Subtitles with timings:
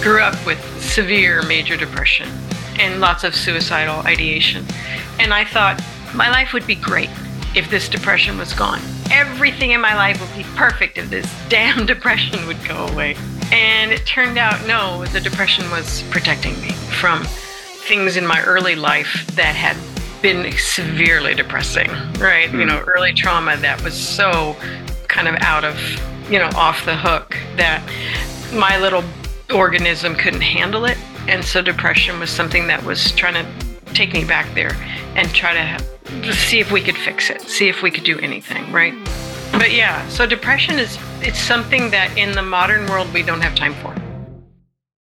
[0.00, 2.28] grew up with severe major depression
[2.78, 4.64] and lots of suicidal ideation.
[5.18, 5.82] And I thought
[6.14, 7.10] my life would be great
[7.54, 8.80] if this depression was gone.
[9.10, 13.16] Everything in my life would be perfect if this damn depression would go away.
[13.52, 17.24] And it turned out no, the depression was protecting me from
[17.88, 19.76] things in my early life that had
[20.22, 22.48] been severely depressing, right?
[22.50, 22.60] Mm.
[22.60, 24.56] You know, early trauma that was so
[25.08, 25.76] kind of out of,
[26.30, 27.82] you know, off the hook that
[28.54, 29.02] my little
[29.50, 30.96] organism couldn't handle it.
[31.28, 34.74] And so depression was something that was trying to take me back there
[35.16, 38.70] and try to see if we could fix it, see if we could do anything,
[38.72, 38.94] right?
[39.52, 43.54] But yeah, so depression is it's something that in the modern world we don't have
[43.54, 43.94] time for.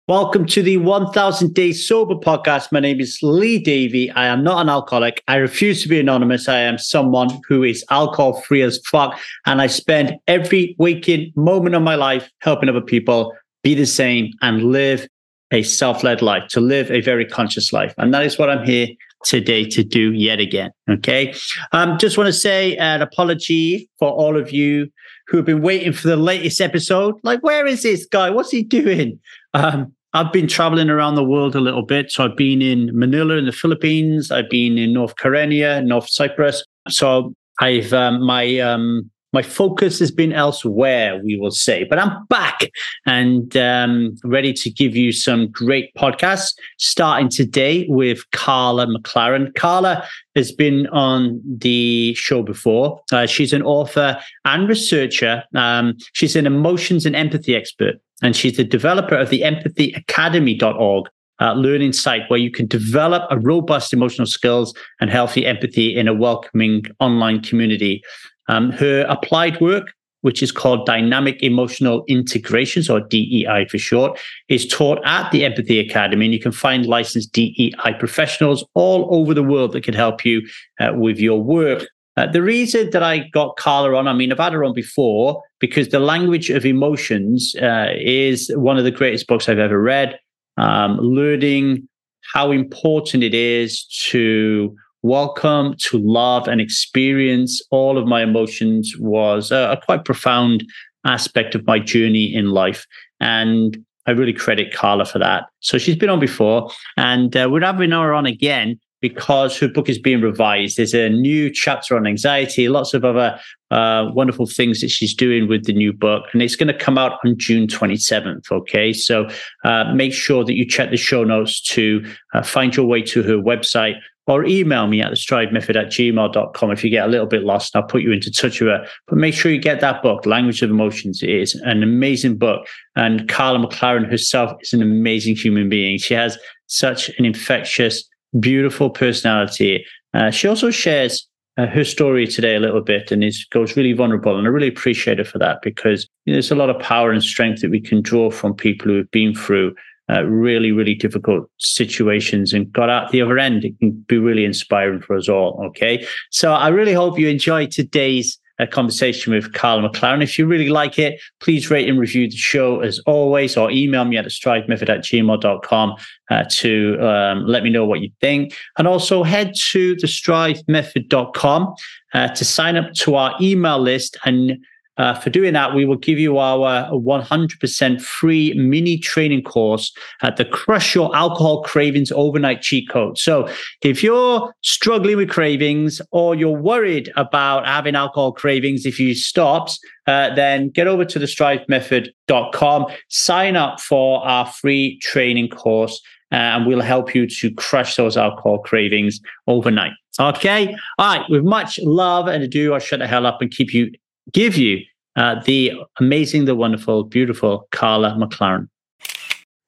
[0.09, 2.73] Welcome to the 1000 Days Sober podcast.
[2.73, 4.11] My name is Lee Davey.
[4.11, 5.23] I am not an alcoholic.
[5.29, 6.49] I refuse to be anonymous.
[6.49, 9.17] I am someone who is alcohol free as fuck.
[9.45, 13.33] And I spend every waking moment of my life helping other people
[13.63, 15.07] be the same and live
[15.51, 17.93] a self led life, to live a very conscious life.
[17.97, 18.87] And that is what I'm here
[19.23, 20.71] today to do yet again.
[20.89, 21.33] Okay.
[21.71, 24.89] Um, just want to say an apology for all of you
[25.27, 27.15] who have been waiting for the latest episode.
[27.23, 28.29] Like, where is this guy?
[28.29, 29.19] What's he doing?
[29.53, 32.11] Um, I've been traveling around the world a little bit.
[32.11, 34.31] So I've been in Manila in the Philippines.
[34.31, 36.63] I've been in North Kyrenia, North Cyprus.
[36.89, 41.83] So I've um, my um, my focus has been elsewhere, we will say.
[41.83, 42.69] But I'm back
[43.05, 49.53] and um, ready to give you some great podcasts, starting today with Karla McLaren.
[49.55, 53.01] Karla has been on the show before.
[53.11, 55.43] Uh, she's an author and researcher.
[55.55, 61.09] Um, she's an emotions and empathy expert, and she's the developer of the empathyacademy.org.
[61.41, 66.07] Uh, learning site where you can develop a robust emotional skills and healthy empathy in
[66.07, 68.03] a welcoming online community.
[68.47, 74.67] Um, her applied work, which is called Dynamic Emotional Integrations, or DEI for short, is
[74.67, 76.25] taught at the Empathy Academy.
[76.25, 80.41] And you can find licensed DEI professionals all over the world that can help you
[80.79, 81.87] uh, with your work.
[82.15, 85.41] Uh, the reason that I got Karla on, I mean, I've had her on before
[85.59, 90.19] because The Language of Emotions uh, is one of the greatest books I've ever read.
[90.57, 91.87] Um, learning
[92.33, 99.51] how important it is to welcome to love and experience all of my emotions was
[99.51, 100.63] a, a quite profound
[101.05, 102.87] aspect of my journey in life.
[103.19, 103.77] And
[104.07, 105.45] I really credit Karla for that.
[105.59, 109.89] So she's been on before, and uh, we're having her on again because her book
[109.89, 110.77] is being revised.
[110.77, 113.37] There's a new chapter on anxiety, lots of other
[113.69, 116.97] uh, wonderful things that she's doing with the new book, and it's going to come
[116.97, 118.49] out on June 27th.
[118.51, 119.27] Okay, so
[119.65, 123.23] uh, make sure that you check the show notes to uh, find your way to
[123.23, 123.95] her website
[124.27, 127.43] or email me at the strive method at gmail.com if you get a little bit
[127.43, 127.75] lost.
[127.75, 128.87] and I'll put you into touch with her.
[129.07, 131.21] But make sure you get that book, Language of Emotions.
[131.21, 132.65] It is an amazing book.
[132.95, 135.97] And Karla McLaren herself is an amazing human being.
[135.97, 138.07] She has such an infectious,
[138.39, 139.85] beautiful personality.
[140.13, 143.93] Uh, she also shares uh, her story today a little bit and is goes really
[143.93, 144.37] vulnerable.
[144.37, 147.11] And I really appreciate her for that because you know, there's a lot of power
[147.11, 149.75] and strength that we can draw from people who have been through
[150.09, 153.63] uh, really, really difficult situations and got out the other end.
[153.63, 155.61] It can be really inspiring for us all.
[155.67, 156.05] Okay.
[156.31, 160.21] So I really hope you enjoyed today's uh, conversation with Karla McLaren.
[160.21, 164.05] If you really like it, please rate and review the show as always, or email
[164.05, 165.95] me at the strive method at gmail.com
[166.29, 168.55] uh, to um, let me know what you think.
[168.77, 171.73] And also head to the strivemethod.com
[172.13, 174.57] uh, to sign up to our email list and
[174.97, 180.37] uh, for doing that, we will give you our 100% free mini training course at
[180.37, 183.17] the Crush Your Alcohol Cravings Overnight Cheat Code.
[183.17, 183.49] So,
[183.81, 189.79] if you're struggling with cravings or you're worried about having alcohol cravings if you stops,
[190.05, 195.99] uh, then get over to the strivemethod.com, sign up for our free training course,
[196.31, 199.93] uh, and we'll help you to crush those alcohol cravings overnight.
[200.19, 200.75] Okay.
[200.99, 201.27] All right.
[201.29, 203.91] With much love and ado, I'll shut the hell up and keep you
[204.31, 204.79] give you
[205.15, 208.67] uh, the amazing, the wonderful, beautiful Karla McLaren.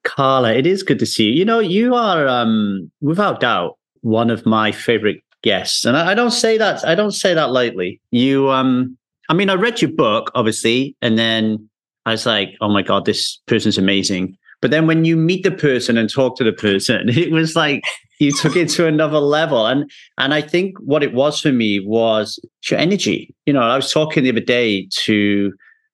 [0.03, 1.33] Karla, it is good to see you.
[1.33, 6.13] You know, you are um, without doubt one of my favorite guests, and I, I
[6.13, 7.99] don't say that I don't say that lightly.
[8.11, 8.97] You, um,
[9.29, 11.69] I mean, I read your book, obviously, and then
[12.05, 14.37] I was like, oh my god, this person's amazing.
[14.65, 17.83] But then when you meet the person and talk to the person, it was like
[18.17, 19.67] you took it to another level.
[19.67, 22.39] And and I think what it was for me was
[22.71, 23.31] your energy.
[23.45, 25.53] You know, I was talking the other day to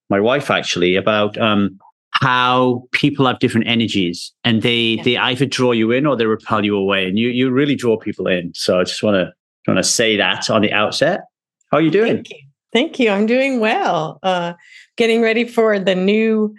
[0.09, 1.77] my wife actually about um,
[2.11, 5.03] how people have different energies and they yeah.
[5.03, 7.05] they either draw you in or they repel you away.
[7.05, 8.53] And you you really draw people in.
[8.55, 9.33] So I just want to
[9.67, 11.25] want to say that on the outset.
[11.73, 12.13] How are you doing?
[12.13, 12.39] Thank you.
[12.71, 13.09] Thank you.
[13.09, 14.17] I'm doing well.
[14.23, 14.53] Uh,
[14.95, 16.55] getting ready for the new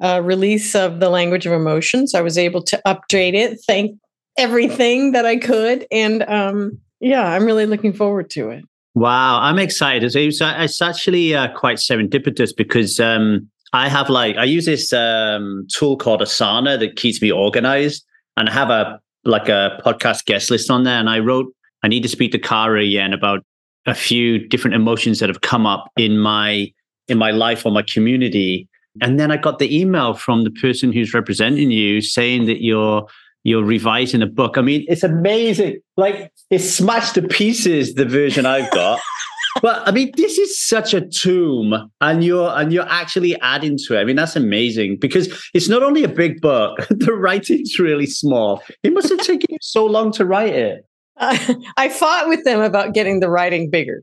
[0.00, 2.14] uh, release of the language of emotions.
[2.14, 3.98] I was able to update it, thank
[4.38, 8.64] everything that I could, and um, yeah, I'm really looking forward to it.
[8.94, 10.14] Wow, I'm excited.
[10.14, 15.66] It's, it's actually uh, quite serendipitous because um, I have like I use this um,
[15.72, 18.04] tool called Asana that keeps me organized,
[18.36, 20.98] and I have a like a podcast guest list on there.
[20.98, 23.44] And I wrote I need to speak to Kara again about
[23.86, 26.72] a few different emotions that have come up in my
[27.08, 28.68] in my life or my community.
[29.00, 33.06] And then I got the email from the person who's representing you saying that you're
[33.42, 34.58] you're revising a book.
[34.58, 35.80] I mean, it's amazing.
[35.96, 39.00] Like it's smashed to pieces the version I've got.
[39.62, 43.96] but I mean, this is such a tomb, and you're and you're actually adding to
[43.96, 44.00] it.
[44.00, 48.62] I mean, that's amazing because it's not only a big book; the writing's really small.
[48.82, 50.86] It must have taken you so long to write it.
[51.16, 54.02] Uh, I fought with them about getting the writing bigger,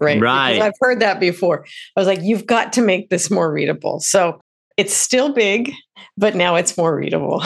[0.00, 0.20] right?
[0.20, 0.54] Right.
[0.54, 1.64] Because I've heard that before.
[1.96, 4.40] I was like, "You've got to make this more readable." So
[4.76, 5.72] it's still big,
[6.16, 7.42] but now it's more readable.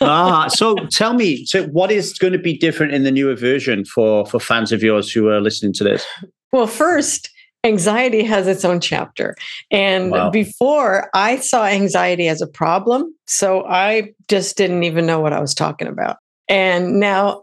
[0.00, 3.84] ah, so tell me, so what is going to be different in the newer version
[3.84, 6.04] for for fans of yours who are listening to this?
[6.52, 7.30] Well, first,
[7.64, 9.36] anxiety has its own chapter.
[9.70, 10.30] And wow.
[10.30, 13.14] before, I saw anxiety as a problem.
[13.26, 16.16] So I just didn't even know what I was talking about.
[16.48, 17.42] And now,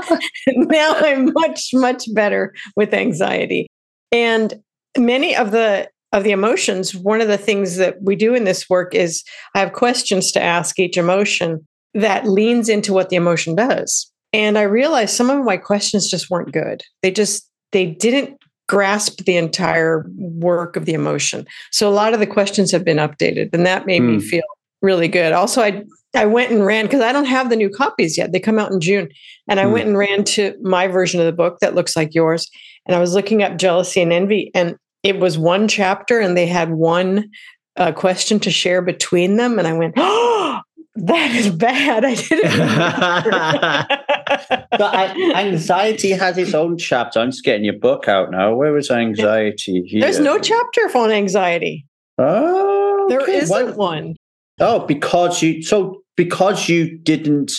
[0.48, 3.67] now I'm much, much better with anxiety.
[4.12, 4.62] And
[4.96, 8.68] many of the of the emotions, one of the things that we do in this
[8.70, 9.22] work is
[9.54, 14.10] I have questions to ask each emotion that leans into what the emotion does.
[14.32, 16.82] And I realized some of my questions just weren't good.
[17.02, 18.38] They just they didn't
[18.68, 21.46] grasp the entire work of the emotion.
[21.72, 24.08] So a lot of the questions have been updated, and that made mm.
[24.08, 24.20] me hmm.
[24.20, 24.42] feel
[24.82, 25.32] really good.
[25.32, 25.84] Also, I
[26.14, 28.32] I went and ran because I don't have the new copies yet.
[28.32, 29.08] They come out in June,
[29.48, 29.72] and I mm.
[29.72, 32.50] went and ran to my version of the book that looks like yours,
[32.86, 36.46] and I was looking up jealousy and envy, and it was one chapter, and they
[36.46, 37.30] had one
[37.76, 40.60] uh, question to share between them, and I went, oh.
[41.00, 42.04] That is bad.
[42.04, 42.58] I didn't.
[44.78, 47.20] but anxiety has its own chapter.
[47.20, 48.56] I'm just getting your book out now.
[48.56, 49.84] Where is anxiety?
[49.86, 50.00] Here?
[50.00, 51.86] There's no chapter for anxiety.
[52.18, 53.14] Oh, okay.
[53.14, 54.16] there isn't one.
[54.60, 57.52] Oh, because you so because you didn't.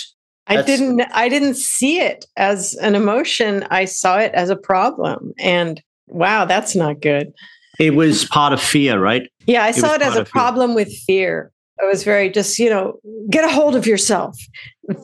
[0.50, 1.02] I didn't.
[1.14, 3.66] I didn't see it as an emotion.
[3.70, 7.34] I saw it as a problem, and wow, that's not good.
[7.80, 9.30] It was part of fear, right?
[9.46, 11.52] Yeah, I it saw it as a problem with fear.
[11.82, 13.00] It was very just, you know,
[13.30, 14.38] get a hold of yourself.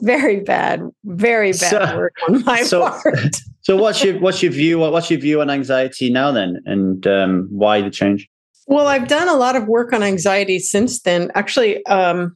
[0.02, 3.38] Very bad, very bad so, work on my so, part.
[3.62, 7.48] so what's your what's your view what's your view on anxiety now then and um,
[7.50, 8.28] why the change?
[8.68, 11.32] Well, I've done a lot of work on anxiety since then.
[11.36, 12.36] Actually, um,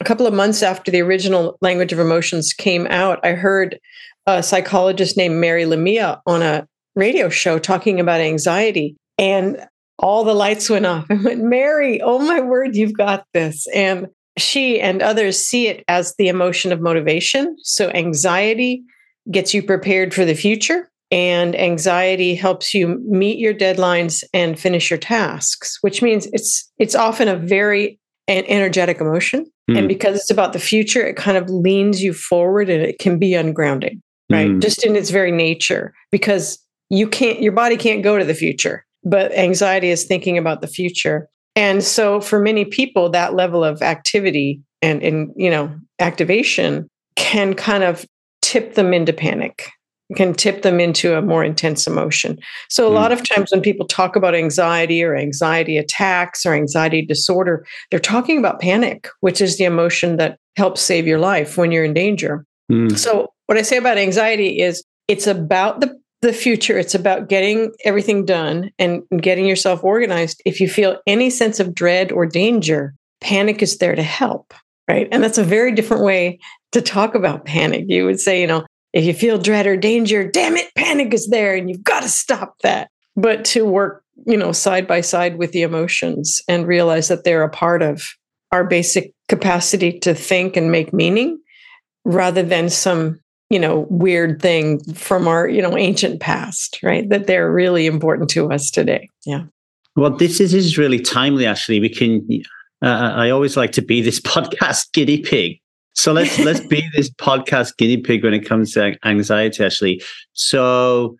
[0.00, 3.78] a couple of months after the original Language of Emotions came out, I heard
[4.26, 8.96] a psychologist named Mary Lamia on a radio show talking about anxiety.
[9.18, 9.66] And
[9.98, 11.06] all the lights went off.
[11.10, 13.66] I went, Mary, oh my word, you've got this.
[13.74, 14.06] And
[14.36, 17.56] she and others see it as the emotion of motivation.
[17.62, 18.82] So anxiety
[19.30, 24.90] gets you prepared for the future, and anxiety helps you meet your deadlines and finish
[24.90, 27.98] your tasks, which means it's it's often a very
[28.28, 29.50] energetic emotion.
[29.68, 29.78] Mm.
[29.78, 33.18] And because it's about the future, it kind of leans you forward and it can
[33.18, 34.00] be ungrounding,
[34.30, 34.48] right?
[34.48, 34.62] Mm.
[34.62, 36.58] Just in its very nature, because
[36.90, 40.66] you can't, your body can't go to the future but anxiety is thinking about the
[40.66, 41.28] future.
[41.56, 47.54] And so for many people, that level of activity and, and you know, activation can
[47.54, 48.06] kind of
[48.42, 49.70] tip them into panic
[50.16, 52.38] can tip them into a more intense emotion.
[52.68, 57.04] So, a lot of times when people talk about anxiety or anxiety attacks or anxiety
[57.04, 61.70] disorder, they're talking about panic, which is the emotion that helps save your life when
[61.70, 62.44] you're in danger.
[62.72, 62.98] Mm.
[62.98, 66.76] So, what I say about anxiety is it's about the the future.
[66.76, 70.42] It's about getting everything done and getting yourself organized.
[70.44, 74.52] If you feel any sense of dread or danger, panic is there to help,
[74.88, 75.08] right?
[75.12, 76.40] And that's a very different way
[76.72, 77.84] to talk about panic.
[77.88, 81.28] You would say, you know, if you feel dread or danger, damn it, panic is
[81.28, 82.90] there and you've got to stop that.
[83.16, 87.42] But to work, you know, side by side with the emotions and realize that they're
[87.42, 88.02] a part of
[88.52, 91.38] our basic capacity to think and make meaning
[92.04, 97.26] rather than some you know weird thing from our you know ancient past right that
[97.26, 99.08] they're really important to us today.
[99.26, 99.44] Yeah.
[99.96, 102.26] Well this is, this is really timely actually we can
[102.82, 105.60] uh, i always like to be this podcast guinea pig
[105.98, 110.02] so let's let's be this podcast guinea pig when it comes to anxiety actually.
[110.32, 111.16] So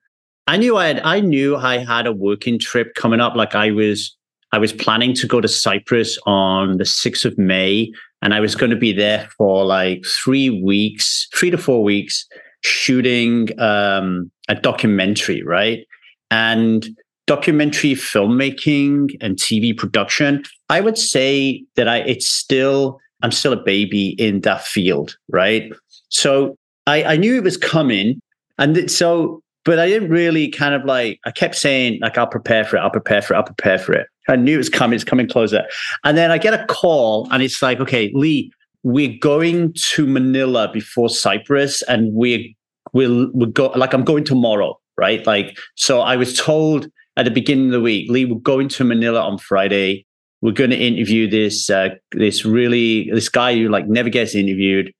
[0.46, 3.34] i knew i had i knew i had a working trip coming up.
[3.34, 4.16] Like i was
[4.52, 7.92] i was planning to go to cyprus on the 6th of may
[8.22, 12.26] and I was going to be there for like three weeks, three to four weeks,
[12.62, 15.86] shooting um, a documentary, right?
[16.30, 16.88] And
[17.26, 23.62] documentary filmmaking and TV production, I would say that I it's still I'm still a
[23.62, 25.72] baby in that field, right?
[26.08, 26.56] So
[26.86, 28.20] I, I knew it was coming,
[28.58, 32.64] and so but I didn't really kind of like I kept saying like I'll prepare
[32.64, 34.06] for it, I'll prepare for it, I'll prepare for it.
[34.28, 35.64] I knew it was coming, it's coming closer,
[36.04, 40.70] and then I get a call, and it's like, okay, Lee, we're going to Manila
[40.72, 42.44] before Cyprus, and we're
[42.92, 45.26] we'll we'll go like I'm going tomorrow, right?
[45.26, 48.84] Like so, I was told at the beginning of the week, Lee, we're going to
[48.84, 50.06] Manila on Friday.
[50.40, 54.92] We're going to interview this uh, this really this guy who like never gets interviewed.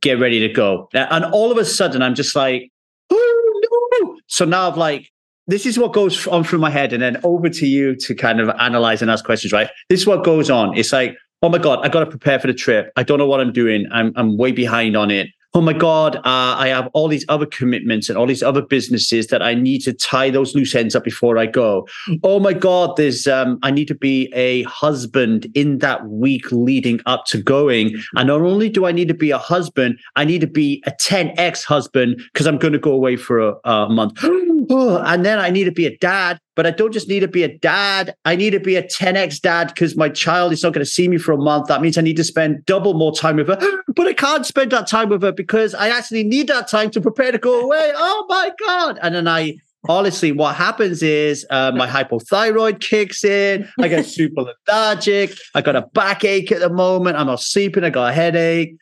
[0.00, 0.88] Get ready to go.
[0.92, 2.70] And all of a sudden, I'm just like,
[3.10, 3.60] oh
[4.00, 4.16] no!
[4.26, 5.10] So now I've like,
[5.46, 8.40] this is what goes on through my head, and then over to you to kind
[8.40, 9.52] of analyze and ask questions.
[9.52, 9.68] Right?
[9.88, 10.76] This is what goes on.
[10.76, 12.92] It's like, oh my god, I got to prepare for the trip.
[12.96, 13.86] I don't know what I'm doing.
[13.92, 17.46] I'm I'm way behind on it oh my God, uh, I have all these other
[17.46, 21.02] commitments and all these other businesses that I need to tie those loose ends up
[21.02, 21.88] before I go.
[22.22, 27.00] Oh my God, there's um, I need to be a husband in that week leading
[27.06, 27.94] up to going.
[28.16, 30.90] And not only do I need to be a husband, I need to be a
[30.90, 34.22] 10x husband because I'm going to go away for a, a month.
[34.68, 37.44] and then I need to be a dad but I don't just need to be
[37.44, 38.16] a dad.
[38.24, 41.06] I need to be a 10x dad because my child is not going to see
[41.06, 41.68] me for a month.
[41.68, 43.60] That means I need to spend double more time with her.
[43.94, 47.00] But I can't spend that time with her because I actually need that time to
[47.00, 47.92] prepare to go away.
[48.08, 48.98] Oh my God.
[49.02, 49.58] And then I
[49.88, 53.68] honestly, what happens is uh, my hypothyroid kicks in.
[53.78, 55.36] I get super lethargic.
[55.54, 57.16] I got a backache at the moment.
[57.16, 57.84] I'm not sleeping.
[57.84, 58.76] I got a headache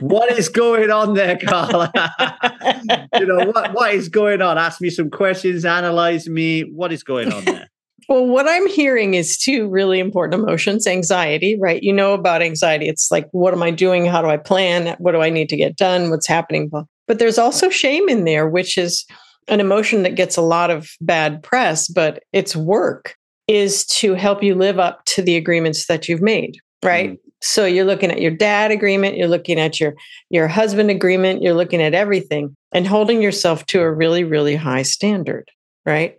[0.00, 1.90] what is going on there, Karla?
[3.18, 4.58] you know, what, what is going on?
[4.58, 6.62] Ask me some questions, analyze me.
[6.62, 7.68] What is going on there?
[8.08, 11.80] Well, what I'm hearing is two really important emotions anxiety, right?
[11.80, 12.88] You know about anxiety.
[12.88, 14.04] It's like, what am I doing?
[14.04, 14.96] How do I plan?
[14.98, 16.10] What do I need to get done?
[16.10, 16.72] What's happening?
[17.06, 19.06] But there's also shame in there, which is
[19.46, 23.14] an emotion that gets a lot of bad press, but its work
[23.46, 27.12] is to help you live up to the agreements that you've made, right?
[27.12, 27.18] Mm.
[27.42, 29.94] So you're looking at your dad agreement, you're looking at your
[30.28, 34.82] your husband agreement, you're looking at everything and holding yourself to a really really high
[34.82, 35.50] standard,
[35.86, 36.16] right?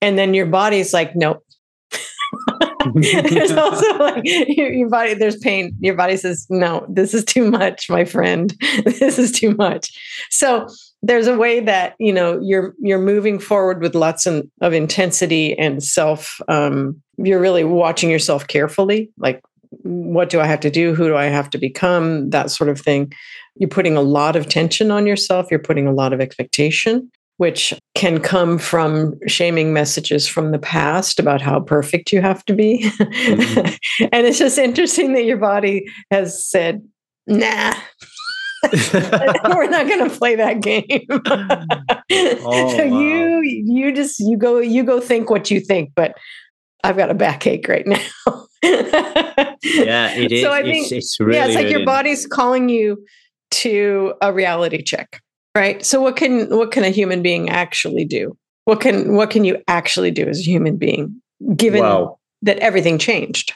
[0.00, 1.44] And then your body's like, nope.
[2.94, 7.50] there's also like your, your, body there's pain your body says no this is too
[7.50, 8.54] much my friend
[8.84, 9.96] this is too much
[10.30, 10.66] so
[11.02, 15.58] there's a way that you know you're you're moving forward with lots of, of intensity
[15.58, 19.42] and self um, you're really watching yourself carefully like
[19.82, 20.94] what do I have to do?
[20.94, 22.30] Who do I have to become?
[22.30, 23.12] That sort of thing.
[23.56, 25.46] You're putting a lot of tension on yourself.
[25.50, 31.18] You're putting a lot of expectation, which can come from shaming messages from the past
[31.20, 32.90] about how perfect you have to be.
[32.98, 34.06] Mm-hmm.
[34.12, 36.86] and it's just interesting that your body has said,
[37.26, 37.74] nah.
[38.72, 41.06] we're not going to play that game.
[41.10, 42.98] oh, so wow.
[42.98, 46.16] you you just you go you go think what you think, but
[46.82, 50.42] I've got a backache right now yeah, it is.
[50.42, 53.04] So I think, it's, it's really, yeah, it's like your body's calling you
[53.50, 55.20] to a reality check,
[55.54, 55.84] right?
[55.84, 58.36] So what can what can a human being actually do?
[58.64, 61.20] What can what can you actually do as a human being,
[61.56, 63.52] given well, that everything changed?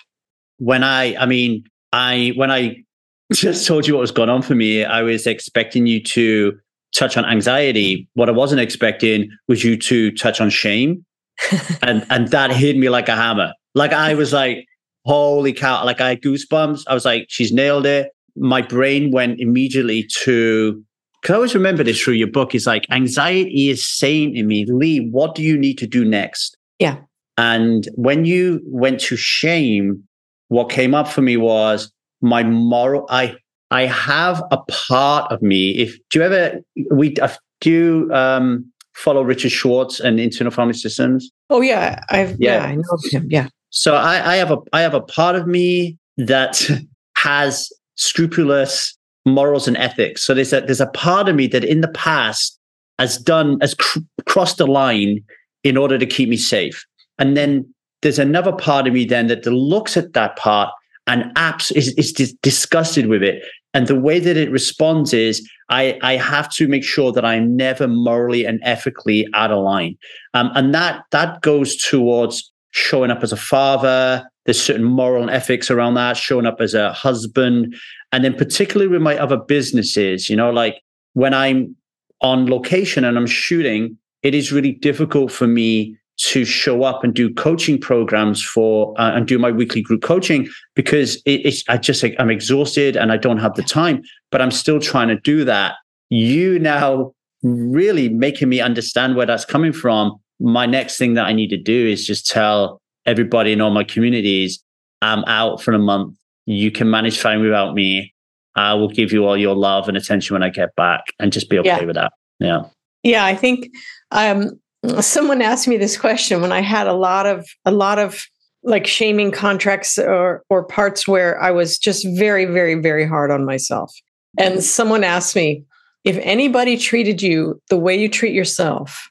[0.58, 2.84] When I, I mean, I when I
[3.32, 6.58] just told you what was going on for me, I was expecting you to
[6.94, 8.08] touch on anxiety.
[8.14, 11.04] What I wasn't expecting was you to touch on shame.
[11.82, 13.52] and and that hit me like a hammer.
[13.74, 14.66] Like I was like,
[15.08, 16.84] holy cow, like I had goosebumps.
[16.86, 18.10] I was like, she's nailed it.
[18.36, 20.84] My brain went immediately to,
[21.22, 24.66] because I always remember this through your book, is like anxiety is saying to me,
[24.68, 26.58] Lee, what do you need to do next?
[26.78, 26.98] Yeah.
[27.38, 30.02] And when you went to shame,
[30.48, 33.06] what came up for me was my moral.
[33.08, 33.36] I
[33.70, 35.70] I have a part of me.
[35.78, 36.60] If do you ever
[36.90, 37.28] we uh,
[37.60, 41.30] do you um, follow Richard Schwartz and internal family systems?
[41.48, 43.26] Oh yeah, I've yeah, yeah I know him.
[43.30, 43.48] Yeah.
[43.70, 46.68] So I, I have a I have a part of me that
[47.16, 48.96] has scrupulous
[49.26, 50.24] morals and ethics.
[50.24, 52.58] So there's a there's a part of me that in the past
[52.98, 55.22] has done has cr- crossed the line
[55.64, 56.84] in order to keep me safe,
[57.18, 57.72] and then
[58.02, 60.72] there's another part of me then that looks at that part
[61.08, 63.42] and apps is, is dis- disgusted with it.
[63.74, 67.56] And the way that it responds is I, I have to make sure that I'm
[67.56, 69.96] never morally and ethically out of line.
[70.34, 74.28] Um, and that that goes towards showing up as a father.
[74.44, 77.74] There's certain moral and ethics around that, showing up as a husband.
[78.12, 80.80] And then, particularly with my other businesses, you know, like
[81.12, 81.76] when I'm
[82.20, 87.14] on location and I'm shooting, it is really difficult for me to show up and
[87.14, 91.76] do coaching programs for uh, and do my weekly group coaching because it, it's I
[91.76, 95.44] just I'm exhausted and I don't have the time, but I'm still trying to do
[95.44, 95.76] that.
[96.10, 101.32] You now really making me understand where that's coming from my next thing that I
[101.32, 104.62] need to do is just tell everybody in all my communities,
[105.02, 106.16] I'm out for a month.
[106.46, 108.14] You can manage fine without me.
[108.56, 111.48] I will give you all your love and attention when I get back and just
[111.48, 111.84] be okay yeah.
[111.84, 112.12] with that.
[112.40, 112.62] Yeah.
[113.02, 113.24] Yeah.
[113.24, 113.70] I think
[114.10, 114.58] um,
[115.00, 118.24] someone asked me this question when I had a lot of, a lot of
[118.64, 123.44] like shaming contracts or, or parts where I was just very, very, very hard on
[123.44, 123.94] myself.
[124.38, 125.64] And someone asked me,
[126.04, 129.08] if anybody treated you the way you treat yourself,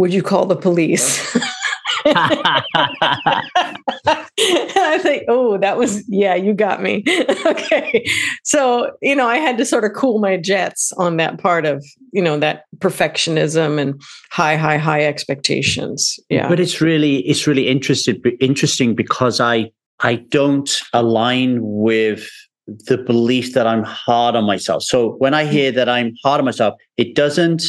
[0.00, 1.36] would you call the police?
[2.06, 2.62] I
[5.02, 7.04] think, oh, that was, yeah, you got me.
[7.46, 8.06] okay.
[8.42, 11.84] So, you know, I had to sort of cool my jets on that part of,
[12.12, 16.18] you know, that perfectionism and high, high, high expectations.
[16.30, 16.48] Yeah.
[16.48, 22.26] But it's really, it's really interested, interesting because I, I don't align with
[22.66, 24.82] the belief that I'm hard on myself.
[24.82, 25.50] So when I mm.
[25.50, 27.64] hear that I'm hard on myself, it doesn't,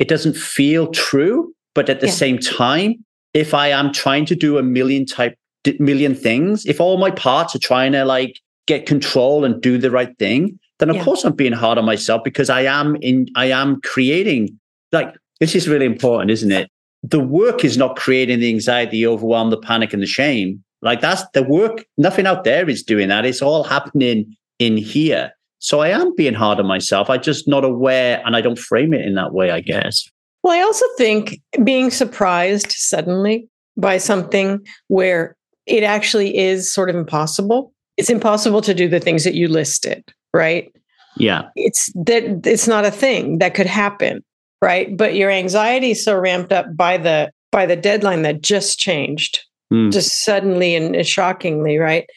[0.00, 1.52] it doesn't feel true.
[1.76, 2.12] But at the yeah.
[2.12, 3.04] same time,
[3.34, 5.38] if I am trying to do a million type
[5.78, 9.90] million things, if all my parts are trying to like get control and do the
[9.90, 11.04] right thing, then of yeah.
[11.04, 14.58] course I'm being hard on myself because I am in I am creating
[14.90, 16.70] like this is really important, isn't it?
[17.02, 20.64] The work is not creating the anxiety, the overwhelm, the panic, and the shame.
[20.80, 23.26] Like that's the work, nothing out there is doing that.
[23.26, 25.30] It's all happening in here.
[25.58, 27.10] So I am being hard on myself.
[27.10, 30.08] I'm just not aware and I don't frame it in that way, I guess.
[30.46, 35.36] Well, I also think being surprised suddenly by something where
[35.66, 37.72] it actually is sort of impossible.
[37.96, 40.70] It's impossible to do the things that you listed, right?
[41.16, 41.48] Yeah.
[41.56, 44.22] It's that it's not a thing that could happen,
[44.62, 44.96] right?
[44.96, 49.40] But your anxiety is so ramped up by the by the deadline that just changed,
[49.72, 49.90] mm.
[49.90, 52.08] just suddenly and shockingly, right?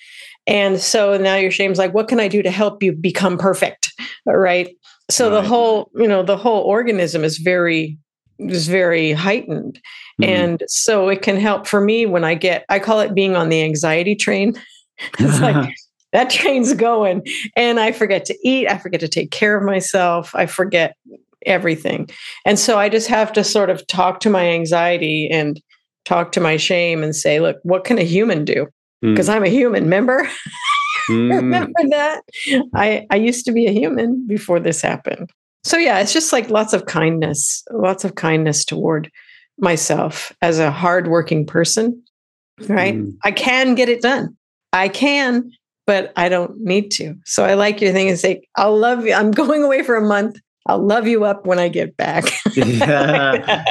[0.46, 3.92] And so now your shame's like, what can I do to help you become perfect?
[4.28, 4.70] Right.
[5.10, 5.42] So right.
[5.42, 7.98] the whole, you know, the whole organism is very
[8.39, 9.81] is very heightened.
[10.22, 10.24] Mm-hmm.
[10.24, 13.50] And so it can help for me when I get, I call it being on
[13.50, 14.60] the anxiety train.
[15.19, 15.73] it's like
[16.13, 17.25] that train's going
[17.56, 18.67] and I forget to eat.
[18.67, 20.34] I forget to take care of myself.
[20.34, 20.95] I forget
[21.45, 22.10] everything.
[22.45, 25.62] And so I just have to sort of talk to my anxiety and
[26.06, 28.67] talk to my shame and say, look, what can a human do?
[29.02, 29.36] Because mm.
[29.36, 30.28] I'm a human, remember?
[31.10, 31.36] mm.
[31.36, 32.21] remember that?
[32.73, 35.32] I, I used to be a human before this happened.
[35.63, 39.12] So yeah, it's just like lots of kindness, lots of kindness toward
[39.58, 42.02] myself as a hardworking person.
[42.67, 42.95] Right.
[42.95, 43.15] Mm.
[43.24, 44.36] I can get it done.
[44.74, 45.52] I can,
[45.88, 47.15] but I don't need to.
[47.26, 49.13] So I like your thing and say, I'll love you.
[49.13, 50.39] I'm going away for a month.
[50.65, 52.26] I'll love you up when I get back.
[52.56, 53.63] yeah.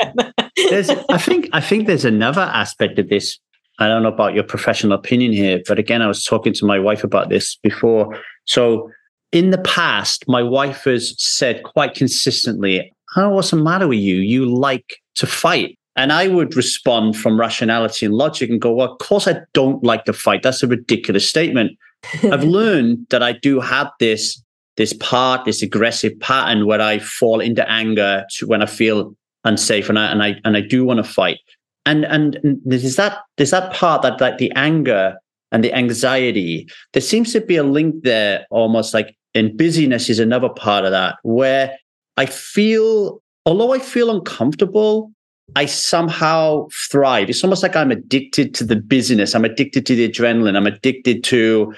[1.08, 3.38] I think I think there's another aspect of this.
[3.78, 6.80] I don't know about your professional opinion here, but again, I was talking to my
[6.80, 8.18] wife about this before.
[8.46, 8.90] So
[9.32, 14.16] in the past, my wife has said quite consistently, Oh, what's the matter with you?
[14.16, 15.78] You like to fight.
[15.96, 19.82] And I would respond from rationality and logic and go, Well, of course I don't
[19.82, 20.42] like to fight.
[20.42, 21.76] That's a ridiculous statement.
[22.22, 24.42] I've learned that I do have this
[24.76, 29.12] this part, this aggressive pattern where I fall into anger when I feel
[29.44, 31.38] unsafe and I and I and I do want to fight.
[31.84, 35.16] And and, and there's that there's that part that like the anger
[35.50, 36.68] and the anxiety.
[36.92, 40.90] There seems to be a link there, almost like and busyness is another part of
[40.90, 41.76] that where
[42.16, 45.12] I feel, although I feel uncomfortable,
[45.56, 47.30] I somehow thrive.
[47.30, 49.34] It's almost like I'm addicted to the busyness.
[49.34, 50.56] I'm addicted to the adrenaline.
[50.56, 51.72] I'm addicted to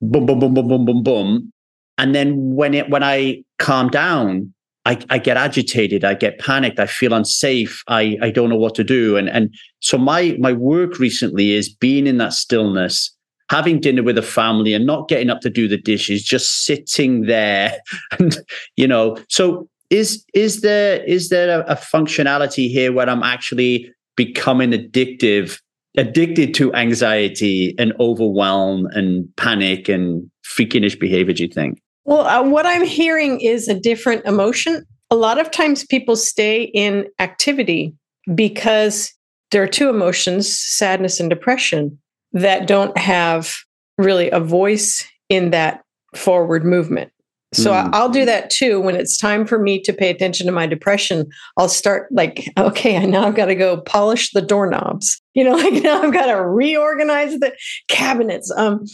[0.00, 1.52] boom, boom, boom, boom, boom, boom, boom.
[1.98, 4.52] And then when it when I calm down,
[4.84, 8.74] I, I get agitated, I get panicked, I feel unsafe, I, I don't know what
[8.76, 9.16] to do.
[9.16, 13.15] And and so my my work recently is being in that stillness
[13.50, 17.22] having dinner with a family and not getting up to do the dishes, just sitting
[17.22, 17.78] there.
[18.18, 18.36] And,
[18.76, 23.92] you know, so is is there is there a, a functionality here where I'm actually
[24.16, 25.60] becoming addictive,
[25.96, 31.80] addicted to anxiety and overwhelm and panic and freakish behavior, do you think?
[32.04, 34.84] Well, uh, what I'm hearing is a different emotion.
[35.10, 37.94] A lot of times people stay in activity
[38.34, 39.12] because
[39.50, 41.98] there are two emotions, sadness and depression
[42.36, 43.54] that don't have
[43.96, 45.82] really a voice in that
[46.14, 47.10] forward movement.
[47.54, 47.90] So mm.
[47.94, 48.78] I'll do that too.
[48.78, 52.98] When it's time for me to pay attention to my depression, I'll start like, okay,
[52.98, 55.20] I now I've got to go polish the doorknobs.
[55.32, 57.56] You know, like now I've got to reorganize the
[57.88, 58.52] cabinets.
[58.54, 58.84] Um,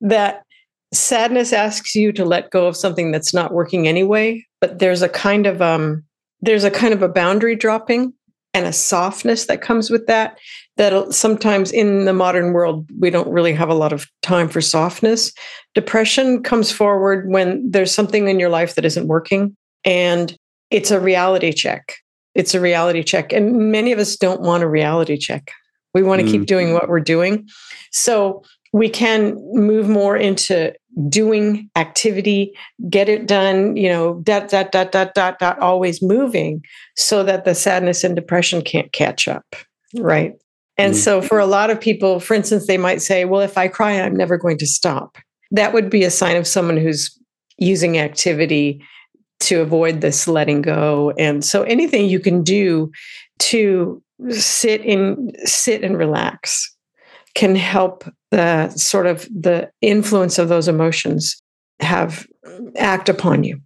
[0.00, 0.42] that
[0.94, 4.42] sadness asks you to let go of something that's not working anyway.
[4.62, 6.02] But there's a kind of um,
[6.40, 8.14] there's a kind of a boundary dropping
[8.54, 10.38] and a softness that comes with that
[10.76, 14.60] that sometimes in the modern world we don't really have a lot of time for
[14.60, 15.32] softness
[15.74, 20.36] depression comes forward when there's something in your life that isn't working and
[20.70, 21.96] it's a reality check
[22.36, 23.32] it's a reality check.
[23.32, 25.50] And many of us don't want a reality check.
[25.94, 26.30] We want to mm.
[26.30, 27.48] keep doing what we're doing.
[27.92, 28.42] So
[28.74, 30.74] we can move more into
[31.08, 32.52] doing activity,
[32.90, 36.62] get it done, you know, dot, dot, dot, dot, dot, dot, always moving
[36.94, 39.56] so that the sadness and depression can't catch up.
[39.96, 40.34] Right.
[40.78, 40.96] And mm.
[40.96, 44.00] so for a lot of people, for instance, they might say, well, if I cry,
[44.00, 45.16] I'm never going to stop.
[45.50, 47.16] That would be a sign of someone who's
[47.58, 48.82] using activity
[49.40, 51.12] to avoid this letting go.
[51.18, 52.90] And so anything you can do
[53.38, 56.74] to sit in sit and relax
[57.34, 61.40] can help the sort of the influence of those emotions
[61.80, 62.26] have
[62.76, 63.60] act upon you.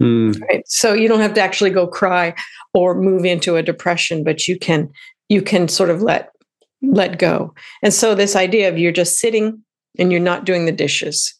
[0.00, 0.40] Mm.
[0.42, 0.64] Right.
[0.66, 2.34] So you don't have to actually go cry
[2.72, 4.90] or move into a depression, but you can
[5.28, 6.30] you can sort of let
[6.92, 7.54] let go.
[7.82, 9.62] And so this idea of you're just sitting
[9.98, 11.34] and you're not doing the dishes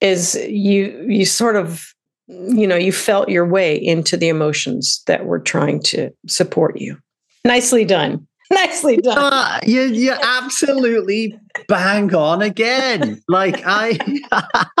[0.00, 1.92] is you you sort of
[2.28, 6.96] you know you felt your way into the emotions that were trying to support you.
[7.44, 8.26] Nicely done.
[8.50, 9.18] Nicely done.
[9.18, 13.20] Uh, you, you're absolutely bang on again.
[13.28, 13.98] Like i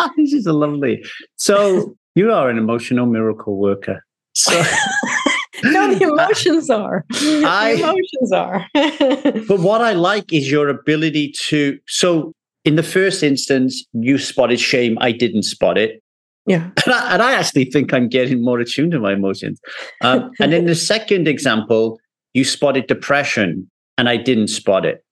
[0.16, 1.04] this is a lovely
[1.36, 4.04] so you are an emotional miracle worker.
[4.34, 4.62] So
[5.64, 8.66] no the emotions are I, the emotions are
[9.48, 12.32] but what i like is your ability to so
[12.64, 16.02] in the first instance you spotted shame i didn't spot it
[16.48, 16.70] yeah.
[16.86, 19.60] And I, and I, actually think I'm getting more attuned to my emotions.
[20.00, 22.00] Um, and in the second example,
[22.32, 25.04] you spotted depression and I didn't spot it.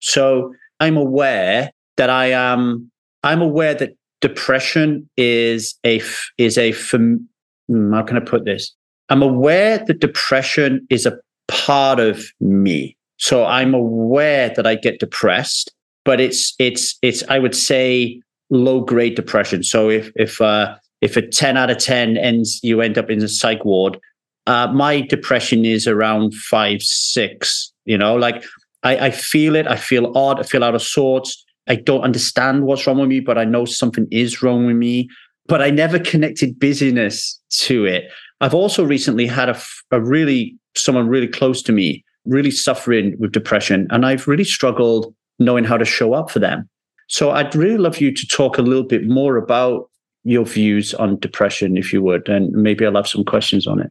[0.00, 2.90] So I'm aware that I am,
[3.22, 6.02] I'm aware that depression is a,
[6.38, 8.74] is a, hmm, how can I put this?
[9.10, 11.18] I'm aware that depression is a
[11.48, 12.96] part of me.
[13.18, 15.72] So I'm aware that I get depressed,
[16.04, 18.20] but it's, it's, it's, I would say
[18.50, 19.62] low grade depression.
[19.62, 23.22] So if if uh, if a ten out of ten ends, you end up in
[23.22, 23.98] a psych ward.
[24.46, 27.72] Uh, my depression is around five six.
[27.84, 28.44] You know, like
[28.82, 29.66] I, I feel it.
[29.66, 30.40] I feel odd.
[30.40, 31.44] I feel out of sorts.
[31.68, 35.08] I don't understand what's wrong with me, but I know something is wrong with me.
[35.46, 38.04] But I never connected busyness to it.
[38.40, 43.32] I've also recently had a, a really someone really close to me really suffering with
[43.32, 46.68] depression, and I've really struggled knowing how to show up for them.
[47.08, 49.88] So I'd really love you to talk a little bit more about
[50.22, 53.90] your views on depression, if you would, and maybe I'll have some questions on it.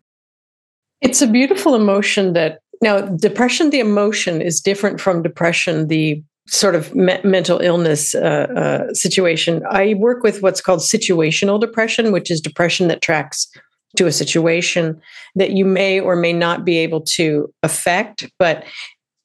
[1.01, 6.75] It's a beautiful emotion that now depression, the emotion is different from depression, the sort
[6.75, 9.63] of me- mental illness uh, uh, situation.
[9.69, 13.47] I work with what's called situational depression, which is depression that tracks
[13.97, 15.01] to a situation
[15.35, 18.63] that you may or may not be able to affect, but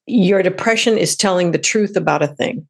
[0.07, 2.67] your depression is telling the truth about a thing.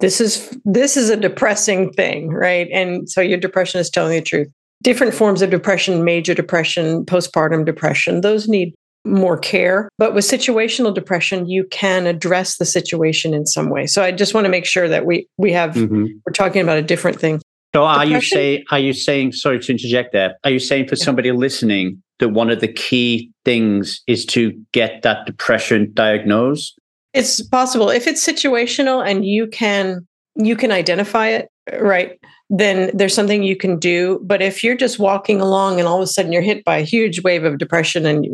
[0.00, 2.68] This is this is a depressing thing right?
[2.72, 4.48] And so your depression is telling the truth.
[4.82, 8.74] Different forms of depression major depression postpartum depression those need
[9.06, 9.88] more care.
[9.98, 13.86] But with situational depression you can address the situation in some way.
[13.86, 16.06] So i just want to make sure that we we have mm-hmm.
[16.24, 17.40] we're talking about a different thing
[17.74, 18.14] so are depression?
[18.14, 21.04] you saying are you saying sorry to interject there are you saying for yeah.
[21.04, 26.78] somebody listening that one of the key things is to get that depression diagnosed
[27.12, 31.48] it's possible if it's situational and you can you can identify it,
[31.80, 32.18] right?
[32.50, 34.20] Then there's something you can do.
[34.22, 36.84] But if you're just walking along and all of a sudden you're hit by a
[36.84, 38.26] huge wave of depression and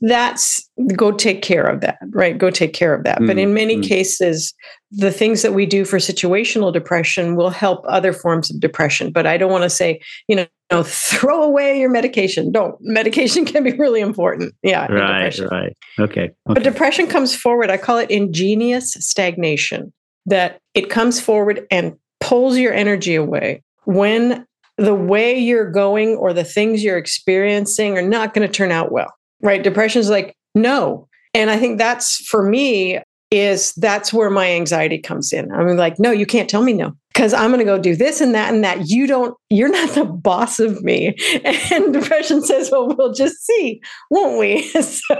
[0.00, 2.36] that's go take care of that, right?
[2.36, 3.20] Go take care of that.
[3.20, 3.88] Mm, but in many mm.
[3.88, 4.52] cases,
[4.90, 9.12] the things that we do for situational depression will help other forms of depression.
[9.12, 12.52] But I don't want to say, you know, know, throw away your medication.
[12.52, 12.76] Don't.
[12.80, 14.54] Medication can be really important.
[14.62, 14.90] Yeah.
[14.92, 15.38] Right.
[15.38, 15.76] Right.
[15.98, 16.22] Okay.
[16.22, 16.34] okay.
[16.46, 17.70] But depression comes forward.
[17.70, 19.92] I call it ingenious stagnation,
[20.26, 26.32] that it comes forward and pulls your energy away when the way you're going or
[26.32, 29.12] the things you're experiencing are not going to turn out well.
[29.44, 29.62] Right.
[29.62, 31.06] Depression is like, no.
[31.34, 35.52] And I think that's for me, is that's where my anxiety comes in.
[35.52, 38.20] I'm like, no, you can't tell me no because I'm going to go do this
[38.20, 38.88] and that and that.
[38.88, 41.16] You don't, you're not the boss of me.
[41.44, 43.80] And depression says, well, we'll just see,
[44.10, 44.62] won't we?
[44.72, 45.14] so,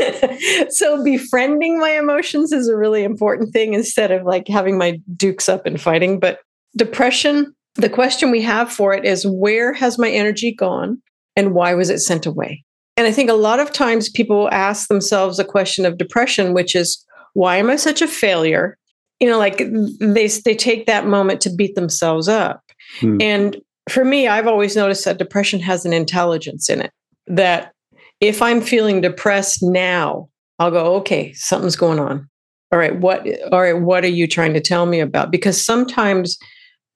[0.70, 5.48] so befriending my emotions is a really important thing instead of like having my dukes
[5.48, 6.18] up and fighting.
[6.18, 6.38] But
[6.76, 11.00] depression, the question we have for it is where has my energy gone
[11.36, 12.64] and why was it sent away?
[12.96, 16.76] And I think a lot of times people ask themselves a question of depression, which
[16.76, 18.78] is, why am I such a failure?
[19.20, 19.58] you know like
[20.00, 22.62] they they take that moment to beat themselves up
[23.00, 23.16] hmm.
[23.20, 23.56] and
[23.88, 26.92] for me i've always noticed that depression has an intelligence in it
[27.26, 27.72] that
[28.20, 30.28] if i'm feeling depressed now
[30.58, 32.28] i'll go okay something's going on
[32.72, 36.38] all right what all right what are you trying to tell me about because sometimes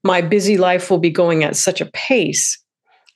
[0.04, 2.62] my busy life will be going at such a pace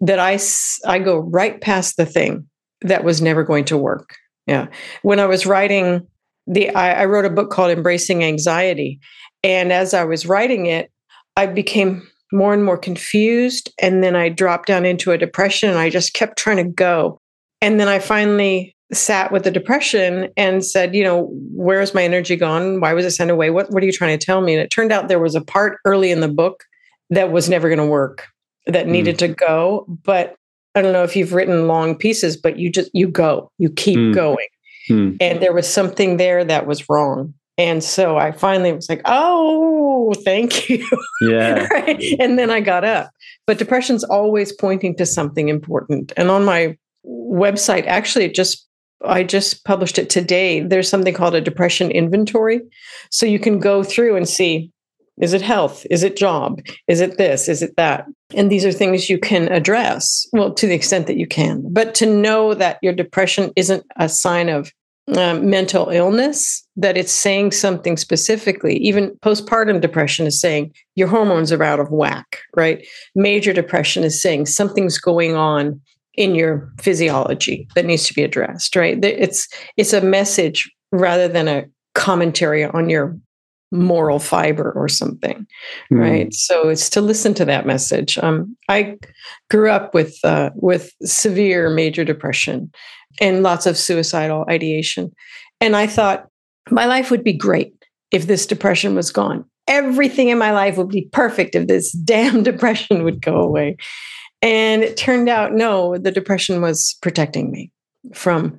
[0.01, 0.39] that i
[0.87, 2.49] i go right past the thing
[2.83, 4.17] that was never going to work
[4.47, 4.67] Yeah.
[5.03, 6.07] When I was writing
[6.47, 9.01] the, I, I wrote a book called Embracing Anxiety.
[9.45, 10.91] And as I was writing it,
[11.37, 13.73] I became more and more confused.
[13.81, 17.19] And then I dropped down into a depression and I just kept trying to go.
[17.61, 22.37] And then I finally sat with the depression and said, you know, where's my energy
[22.37, 22.81] gone?
[22.81, 23.51] Why was it sent away?
[23.51, 24.55] What, what are you trying to tell me?
[24.55, 26.65] And it turned out there was a part early in the book
[27.11, 28.27] that was never going to work,
[28.67, 28.93] that hmm.
[28.93, 29.21] needed mm.
[29.21, 29.87] to go.
[30.03, 30.35] But
[30.75, 33.99] I don't know if you've written long pieces, but you just, you go, you keep
[33.99, 34.15] mm.
[34.15, 34.49] going.
[34.89, 35.17] Mm.
[35.21, 37.35] And there was something there that was wrong.
[37.59, 40.87] And so I finally was like, oh, thank you.
[41.21, 41.67] Yeah.
[41.71, 42.03] right?
[42.19, 43.11] And then I got up.
[43.47, 46.13] But depression's always pointing to something important.
[46.17, 48.67] And on my website, actually, it just
[49.05, 50.61] I just published it today.
[50.61, 52.61] There's something called a depression inventory.
[53.11, 54.71] So you can go through and see
[55.21, 55.87] is it health?
[55.91, 56.61] Is it job?
[56.89, 57.49] Is it this?
[57.49, 58.07] Is it that?
[58.35, 61.63] And these are things you can address, well, to the extent that you can.
[61.71, 64.73] But to know that your depression isn't a sign of
[65.17, 68.77] um, mental illness, that it's saying something specifically.
[68.79, 72.87] Even postpartum depression is saying your hormones are out of whack, right?
[73.15, 75.81] Major depression is saying something's going on
[76.15, 79.03] in your physiology that needs to be addressed, right?
[79.05, 83.17] It's it's a message rather than a commentary on your
[83.73, 85.47] moral fiber or something
[85.91, 85.99] mm.
[85.99, 86.33] right?
[86.35, 88.19] So it's to listen to that message.
[88.19, 88.97] Um, i
[89.51, 92.71] grew up with uh, with severe major depression
[93.21, 95.11] and lots of suicidal ideation.
[95.61, 96.27] And i thought
[96.71, 97.75] my life would be great
[98.11, 99.45] if this depression was gone.
[99.69, 103.77] Everything in my life would be perfect if this damn depression would go away.
[104.43, 107.71] And it turned out no the depression was protecting me
[108.13, 108.59] from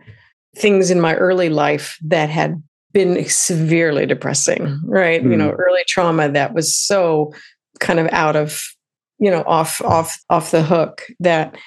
[0.56, 2.62] things in my early life that had
[2.94, 5.24] been severely depressing, right?
[5.24, 5.32] Mm.
[5.32, 5.60] You know, hmm.
[5.60, 7.34] early trauma that was so
[7.80, 8.64] kind of out of,
[9.20, 11.58] you know, off off off the hook that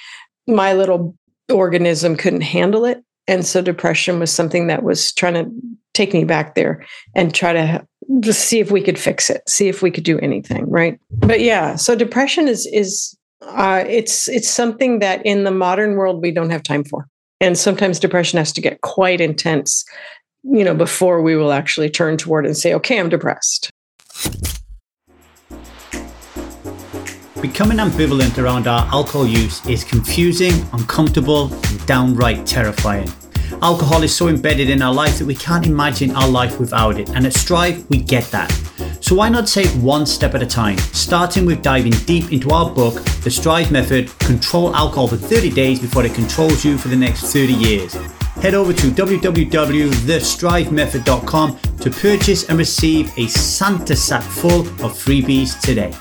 [0.47, 1.17] my little
[1.53, 3.03] organism couldn't handle it.
[3.29, 5.51] And so depression was something that was trying to
[5.95, 6.85] take me back there
[7.15, 7.87] and try to
[8.21, 11.01] just see if we could fix it, see if we could do anything, right?
[11.11, 16.23] But yeah, so depression is is uh, it's it's something that in the modern world
[16.23, 17.09] we don't have time for.
[17.41, 19.85] And sometimes depression has to get quite intense
[20.43, 23.71] you know, before we will actually turn toward and say, okay, I'm depressed.
[27.43, 33.09] Becoming ambivalent around our alcohol use is confusing, uncomfortable, and downright terrifying.
[33.63, 37.09] Alcohol is so embedded in our life that we can't imagine our life without it,
[37.11, 38.51] and at Strive, we get that.
[39.01, 42.69] So why not take one step at a time, starting with diving deep into our
[42.69, 46.97] book, The Strive Method Control Alcohol for 30 Days Before It Controls You for the
[46.97, 47.97] Next 30 Years.
[48.43, 55.93] Head over to www.thestrivemethod.com to purchase and receive a Santa sack full of freebies today.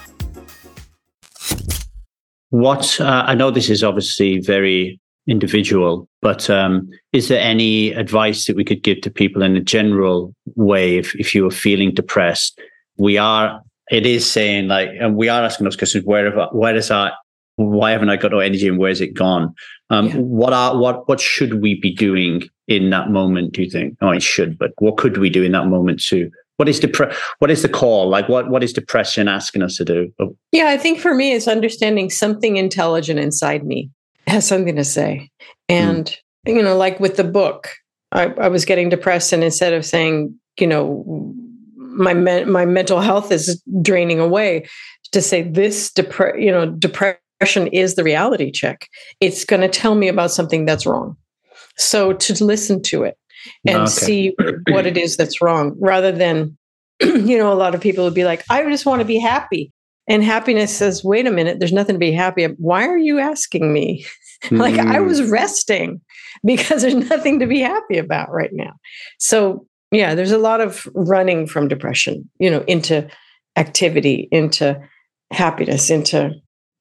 [2.50, 8.46] What uh, I know this is obviously very individual, but um, is there any advice
[8.46, 11.94] that we could give to people in a general way if, if you are feeling
[11.94, 12.58] depressed?
[12.98, 16.92] we are it is saying like and we are asking those questions where where is
[16.92, 17.12] our
[17.58, 19.54] why haven't I got no energy and where's it gone?
[19.90, 20.18] Um, yeah.
[20.18, 23.54] What are what what should we be doing in that moment?
[23.54, 23.98] Do you think?
[24.02, 26.32] Oh, I should, but what could we do in that moment too?
[26.58, 28.10] What is depre- What is the call?
[28.10, 30.14] Like what what is depression asking us to do?
[30.20, 30.36] Oh.
[30.52, 33.90] Yeah, I think for me, it's understanding something intelligent inside me
[34.28, 35.30] has something to say,
[35.70, 36.06] and
[36.48, 36.56] mm.
[36.56, 37.70] you know, like with the book,
[38.12, 41.34] I, I was getting depressed, and instead of saying, you know,
[41.78, 44.66] my me- my mental health is draining away
[45.12, 48.88] to say this depre- you know depression is the reality check.
[49.20, 51.18] It's going to tell me about something that's wrong.
[51.78, 53.18] So to listen to it
[53.66, 53.92] and okay.
[53.92, 54.36] see
[54.70, 56.58] what it is that's wrong rather than
[57.02, 59.72] you know a lot of people would be like i just want to be happy.
[60.08, 63.74] And happiness says wait a minute there's nothing to be happy why are you asking
[63.74, 64.06] me?
[64.52, 65.32] Like i was mm.
[65.32, 66.02] resting
[66.46, 68.74] because there's nothing to be happy about right now.
[69.18, 73.08] So yeah there's a lot of running from depression you know into
[73.56, 74.80] activity into
[75.32, 76.32] happiness into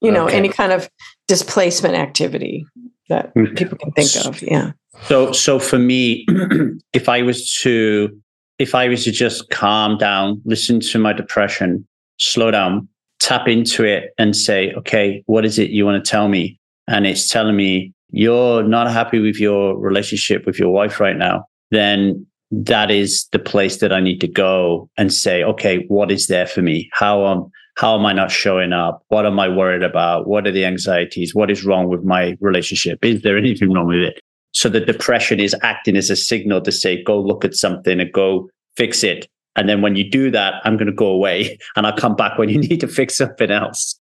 [0.05, 0.37] you know okay.
[0.37, 0.89] any kind of
[1.29, 2.67] displacement activity
[3.09, 3.47] that hmm.
[3.55, 6.27] people can think of yeah so so for me
[6.93, 8.11] if i was to
[8.59, 11.87] if i was to just calm down listen to my depression
[12.19, 12.89] slow down
[13.21, 17.07] tap into it and say okay what is it you want to tell me and
[17.07, 22.27] it's telling me you're not happy with your relationship with your wife right now then
[22.63, 26.47] that is the place that I need to go and say, okay, what is there
[26.47, 26.89] for me?
[26.93, 29.03] How am how am I not showing up?
[29.09, 30.29] What am I worried about?
[30.29, 31.35] What are the anxieties?
[31.35, 33.05] What is wrong with my relationship?
[33.05, 34.21] Is there anything wrong with it?
[34.53, 38.13] So the depression is acting as a signal to say, go look at something and
[38.13, 39.27] go fix it.
[39.57, 42.39] And then when you do that, I'm going to go away and I'll come back
[42.39, 43.99] when you need to fix something else.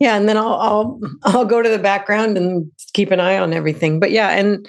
[0.00, 3.52] Yeah, and then I'll I'll I'll go to the background and keep an eye on
[3.52, 4.00] everything.
[4.00, 4.68] But yeah, and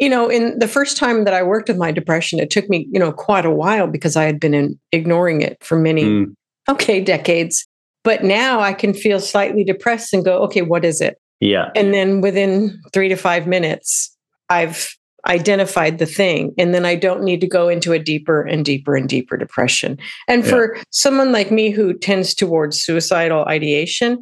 [0.00, 2.86] you know, in the first time that I worked with my depression, it took me,
[2.92, 6.34] you know, quite a while because I had been in, ignoring it for many, mm.
[6.68, 7.66] okay, decades.
[8.02, 11.20] But now I can feel slightly depressed and go, okay, what is it?
[11.40, 11.70] Yeah.
[11.74, 14.16] And then within three to five minutes,
[14.48, 14.94] I've
[15.26, 16.54] identified the thing.
[16.58, 19.98] And then I don't need to go into a deeper and deeper and deeper depression.
[20.28, 20.50] And yeah.
[20.50, 24.18] for someone like me who tends towards suicidal ideation,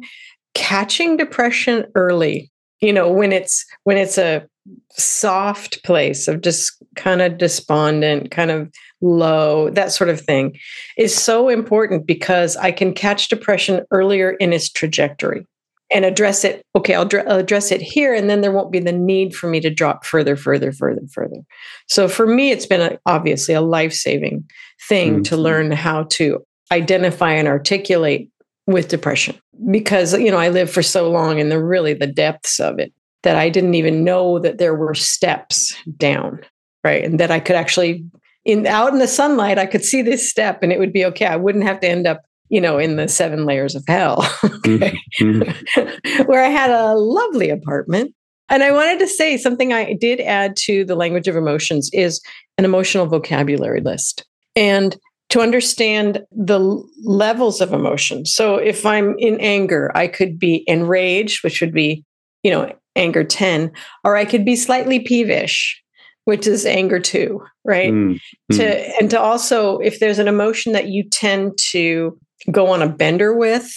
[0.55, 4.45] catching depression early, you know, when it's when it's a
[4.91, 10.57] soft place of just kind of despondent, kind of low, that sort of thing
[10.97, 15.45] is so important because I can catch depression earlier in its trajectory
[15.91, 16.63] and address it.
[16.75, 19.47] Okay, I'll, dr- I'll, address it here, and then there won't be the need for
[19.47, 21.41] me to drop further, further, further, further.
[21.87, 24.47] So for me, it's been a, obviously a life saving
[24.87, 25.21] thing mm-hmm.
[25.23, 28.29] to learn how to identify and articulate
[28.67, 29.35] with depression
[29.71, 32.93] because you know I lived for so long in the really the depths of it
[33.23, 36.41] that I didn't even know that there were steps down,
[36.83, 38.05] right, and that I could actually
[38.45, 41.25] in out in the sunlight I could see this step and it would be okay.
[41.25, 46.23] I wouldn't have to end up you know, in the seven layers of hell, mm-hmm.
[46.25, 48.13] where I had a lovely apartment.
[48.49, 52.19] And I wanted to say something I did add to the language of emotions is
[52.57, 54.25] an emotional vocabulary list.
[54.55, 54.97] And
[55.29, 56.59] to understand the
[57.03, 58.25] levels of emotion.
[58.25, 62.03] So if I'm in anger, I could be enraged, which would be,
[62.41, 63.71] you know, anger 10,
[64.03, 65.81] or I could be slightly peevish,
[66.25, 67.91] which is anger 2, right?
[67.91, 68.19] Mm,
[68.51, 68.91] to mm.
[68.99, 72.17] and to also if there's an emotion that you tend to
[72.51, 73.71] go on a bender with,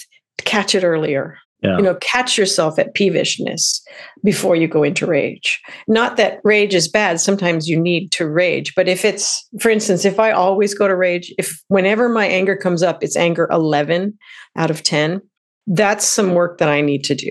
[0.45, 1.39] catch it earlier.
[1.63, 1.77] Yeah.
[1.77, 3.81] You know, catch yourself at peevishness
[4.25, 5.61] before you go into rage.
[5.87, 7.21] Not that rage is bad.
[7.21, 8.75] Sometimes you need to rage.
[8.75, 12.57] But if it's, for instance, if I always go to rage, if whenever my anger
[12.57, 14.19] comes up, it's anger 11
[14.57, 15.23] out of 10,
[15.69, 17.31] that's some work that I need to do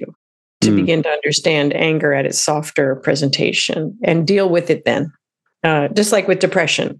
[0.62, 0.78] to mm.
[0.78, 5.12] begin to understand anger at its softer presentation and deal with it then.
[5.64, 7.00] Uh, just like with depression,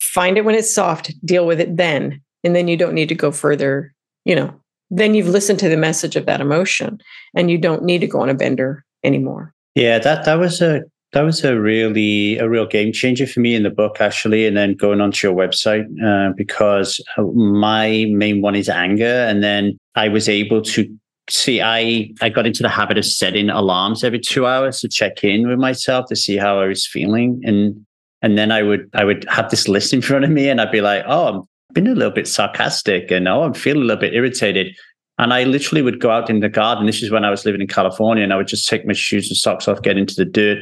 [0.00, 3.14] find it when it's soft, deal with it then and then you don't need to
[3.14, 3.92] go further
[4.24, 4.52] you know
[4.90, 6.98] then you've listened to the message of that emotion
[7.36, 10.82] and you don't need to go on a bender anymore yeah that that was a
[11.12, 14.56] that was a really a real game changer for me in the book actually and
[14.56, 17.00] then going onto your website uh, because
[17.34, 20.86] my main one is anger and then i was able to
[21.28, 25.22] see i i got into the habit of setting alarms every two hours to check
[25.22, 27.84] in with myself to see how i was feeling and
[28.22, 30.72] and then i would i would have this list in front of me and i'd
[30.72, 34.00] be like oh i'm been a little bit sarcastic and oh, I'm feeling a little
[34.00, 34.76] bit irritated.
[35.18, 36.86] And I literally would go out in the garden.
[36.86, 39.28] This is when I was living in California, and I would just take my shoes
[39.28, 40.58] and socks off, get into the dirt,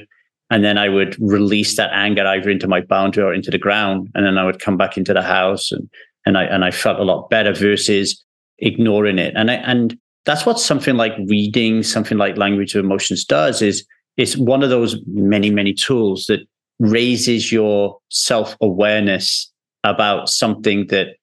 [0.51, 4.09] and then I would release that anger either into my boundary or into the ground.
[4.15, 5.89] And then I would come back into the house, and
[6.25, 8.25] and I and I felt a lot better versus
[8.59, 9.35] ignoring it.
[9.37, 13.63] And I and that's what something like reading, something like language of emotions does.
[13.63, 13.87] Is
[14.17, 16.41] it's one of those many many tools that
[16.79, 19.51] raises your self awareness
[19.85, 21.17] about something that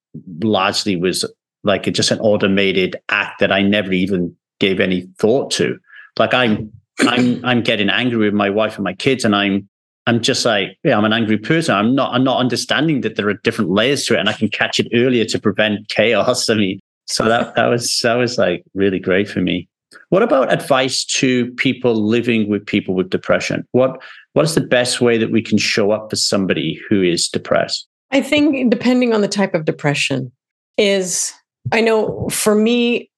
[0.44, 1.26] largely was
[1.64, 5.78] like just an automated act that I never even gave any thought to.
[6.20, 9.68] Like I'm, I'm, I'm getting angry with my wife and my kids, and I'm,
[10.06, 11.76] I'm just like, yeah, I'm an angry person.
[11.76, 14.50] I'm not, I'm not understanding that there are different layers to it, and I can
[14.50, 16.50] catch it earlier to prevent chaos.
[16.50, 19.68] I mean, so that that was that was like really great for me.
[20.10, 23.68] What about advice to people living with people with depression?
[23.72, 24.02] What
[24.34, 27.88] what is the best way that we can show up for somebody who is depressed?
[28.12, 30.32] I think depending on the type of depression
[30.78, 31.34] is
[31.72, 33.10] I know for me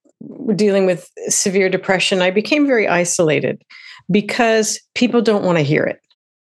[0.56, 3.62] dealing with severe depression I became very isolated
[4.10, 6.00] because people don't want to hear it.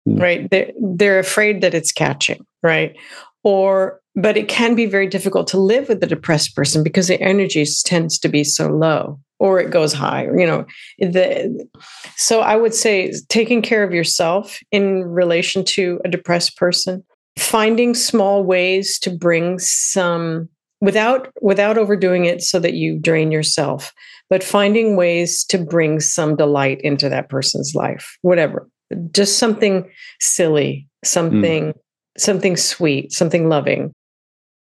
[0.08, 0.22] Mm.
[0.22, 0.50] Right?
[0.50, 2.96] They're, they're afraid that it's catching, right?
[3.44, 7.22] Or but it can be very difficult to live with a depressed person because their
[7.22, 10.66] energy tends to be so low or it goes high you know
[11.00, 11.68] the
[12.16, 17.04] so i would say taking care of yourself in relation to a depressed person
[17.38, 20.48] finding small ways to bring some
[20.82, 23.94] without without overdoing it so that you drain yourself
[24.30, 28.70] but finding ways to bring some delight into that person's life whatever
[29.12, 29.90] just something
[30.20, 31.80] silly something mm.
[32.20, 33.92] Something sweet something loving.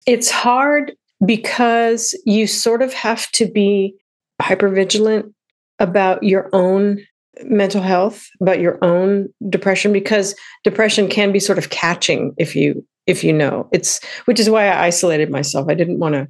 [0.07, 0.92] It's hard
[1.24, 3.94] because you sort of have to be
[4.40, 5.32] hyper vigilant
[5.78, 7.04] about your own
[7.44, 10.34] mental health about your own depression because
[10.64, 13.68] depression can be sort of catching if you if you know.
[13.72, 15.66] It's which is why i isolated myself.
[15.68, 16.28] I didn't want to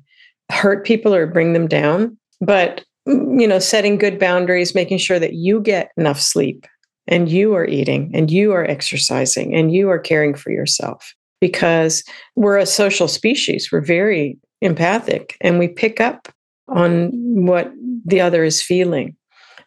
[0.50, 5.18] hurt people or bring them down but mm, you know setting good boundaries making sure
[5.18, 6.66] that you get enough sleep
[7.08, 12.02] and you are eating and you are exercising and you are caring for yourself because
[12.34, 16.28] we're a social species we're very empathic and we pick up
[16.68, 17.10] on
[17.46, 17.72] what
[18.04, 19.14] the other is feeling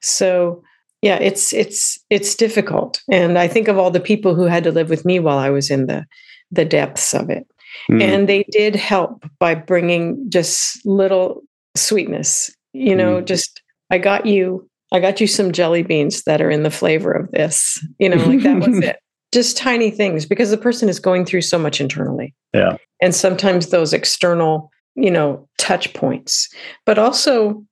[0.01, 0.61] so
[1.01, 4.71] yeah it's it's it's difficult and i think of all the people who had to
[4.71, 6.05] live with me while i was in the
[6.51, 7.47] the depths of it
[7.89, 8.01] mm.
[8.01, 11.41] and they did help by bringing just little
[11.75, 13.25] sweetness you know mm.
[13.25, 13.61] just
[13.91, 17.29] i got you i got you some jelly beans that are in the flavor of
[17.31, 18.97] this you know like that was it
[19.31, 23.69] just tiny things because the person is going through so much internally yeah and sometimes
[23.69, 26.49] those external you know touch points
[26.85, 27.63] but also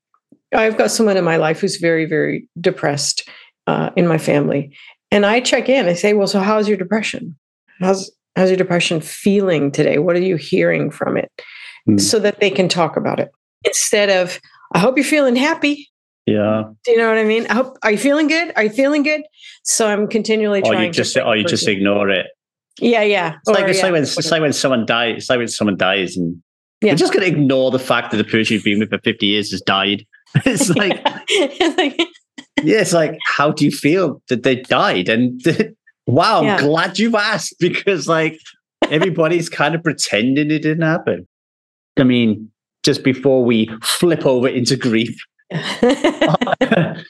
[0.53, 3.27] I've got someone in my life who's very, very depressed
[3.65, 4.75] uh, in my family.
[5.11, 5.87] And I check in.
[5.87, 7.37] I say, well, so how's your depression?
[7.79, 9.97] How's how's your depression feeling today?
[9.97, 11.31] What are you hearing from it?
[11.89, 11.99] Mm.
[11.99, 13.29] So that they can talk about it.
[13.63, 14.39] Instead of,
[14.73, 15.89] I hope you're feeling happy.
[16.27, 16.63] Yeah.
[16.83, 17.47] Do you know what I mean?
[17.49, 18.51] I hope are you feeling good?
[18.57, 19.21] Are you feeling good?
[19.63, 22.27] So I'm continually or trying you just or you just ignore it.
[22.79, 23.37] Yeah, yeah.
[23.37, 23.85] It's, or, like, it's, yeah.
[23.85, 25.17] like when, it's like when someone dies.
[25.17, 26.41] It's like when someone dies and
[26.81, 26.89] yeah.
[26.89, 29.25] you're just going to ignore the fact that the person you've been with for 50
[29.25, 30.05] years has died.
[30.45, 31.01] It's like,
[32.61, 35.07] yeah, it's like, how do you feel that they died?
[35.07, 35.41] And
[36.05, 38.37] wow, I'm glad you've asked because like
[38.91, 41.25] everybody's kind of pretending it didn't happen.
[41.97, 42.51] I mean,
[42.83, 45.17] just before we flip over into grief.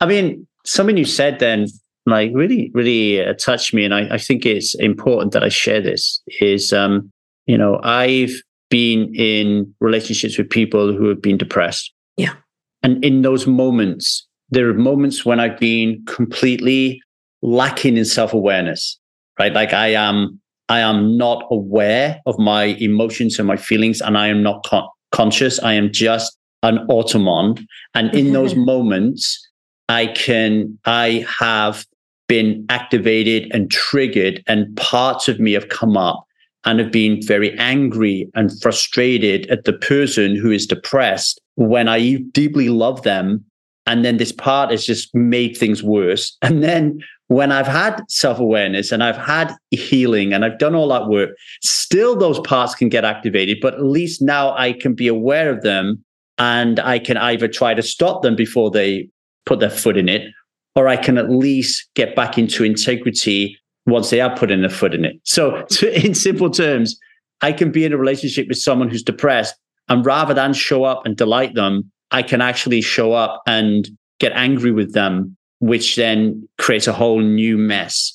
[0.00, 1.66] I mean, something you said then,
[2.06, 5.80] like really, really uh, touched me, and I, I think it's important that I share
[5.80, 6.22] this.
[6.40, 7.10] Is um,
[7.46, 8.32] you know, I've
[8.70, 11.92] been in relationships with people who have been depressed.
[12.16, 12.34] Yeah.
[12.82, 17.02] And in those moments, there are moments when I've been completely
[17.42, 18.98] lacking in self-awareness,
[19.38, 19.52] right?
[19.52, 24.28] Like I am, I am not aware of my emotions and my feelings, and I
[24.28, 25.58] am not con- conscious.
[25.60, 27.66] I am just an automaton.
[27.94, 29.46] And in those moments,
[29.88, 31.84] I can, I have
[32.28, 36.24] been activated and triggered, and parts of me have come up
[36.64, 42.16] and have been very angry and frustrated at the person who is depressed when I
[42.32, 43.44] deeply love them.
[43.86, 46.36] And then this part has just made things worse.
[46.42, 50.88] And then when I've had self awareness and I've had healing and I've done all
[50.88, 51.30] that work,
[51.62, 53.58] still those parts can get activated.
[53.62, 56.04] But at least now I can be aware of them
[56.40, 59.08] and I can either try to stop them before they
[59.44, 60.32] put their foot in it,
[60.74, 64.94] or I can at least get back into integrity once they are putting their foot
[64.94, 65.16] in it.
[65.24, 66.98] So, to, in simple terms,
[67.42, 69.54] I can be in a relationship with someone who's depressed,
[69.88, 73.88] and rather than show up and delight them, I can actually show up and
[74.18, 78.12] get angry with them, which then creates a whole new mess.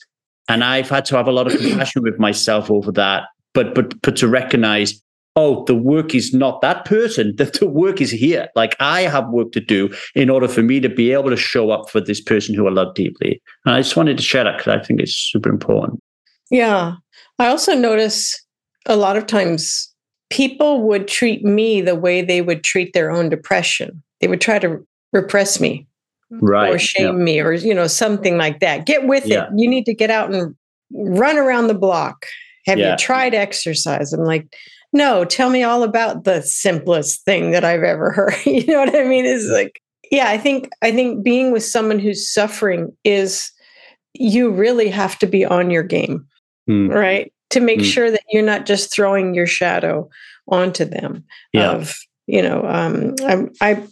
[0.49, 4.01] And I've had to have a lot of compassion with myself over that, but but
[4.01, 4.99] but to recognize
[5.35, 7.35] oh, the work is not that person.
[7.45, 8.47] The, the work is here.
[8.55, 11.69] Like I have work to do in order for me to be able to show
[11.69, 13.41] up for this person who I love deeply.
[13.65, 15.99] And I just wanted to share that because I think it's super important.
[16.49, 16.95] Yeah.
[17.39, 18.41] I also notice
[18.85, 19.93] a lot of times
[20.29, 24.01] people would treat me the way they would treat their own depression.
[24.21, 25.87] They would try to repress me.
[26.31, 26.73] Right.
[26.73, 27.23] Or shame yeah.
[27.23, 28.85] me or you know something like that.
[28.85, 29.43] Get with yeah.
[29.43, 29.49] it.
[29.55, 30.55] You need to get out and
[30.91, 32.25] run around the block.
[32.65, 32.91] Have yeah.
[32.91, 34.11] you tried exercise?
[34.11, 34.47] I'm like,
[34.93, 38.45] no, tell me all about the simplest thing that I've ever heard.
[38.45, 39.25] you know what I mean?
[39.25, 39.81] Is like,
[40.11, 43.51] yeah, I think I think being with someone who's suffering is
[44.13, 46.25] you really have to be on your game,
[46.69, 46.93] mm.
[46.93, 47.31] right?
[47.51, 47.85] To make mm.
[47.85, 50.09] sure that you're not just throwing your shadow
[50.47, 51.25] onto them.
[51.53, 51.71] Yeah.
[51.71, 51.95] Of
[52.27, 53.83] you know, um, I I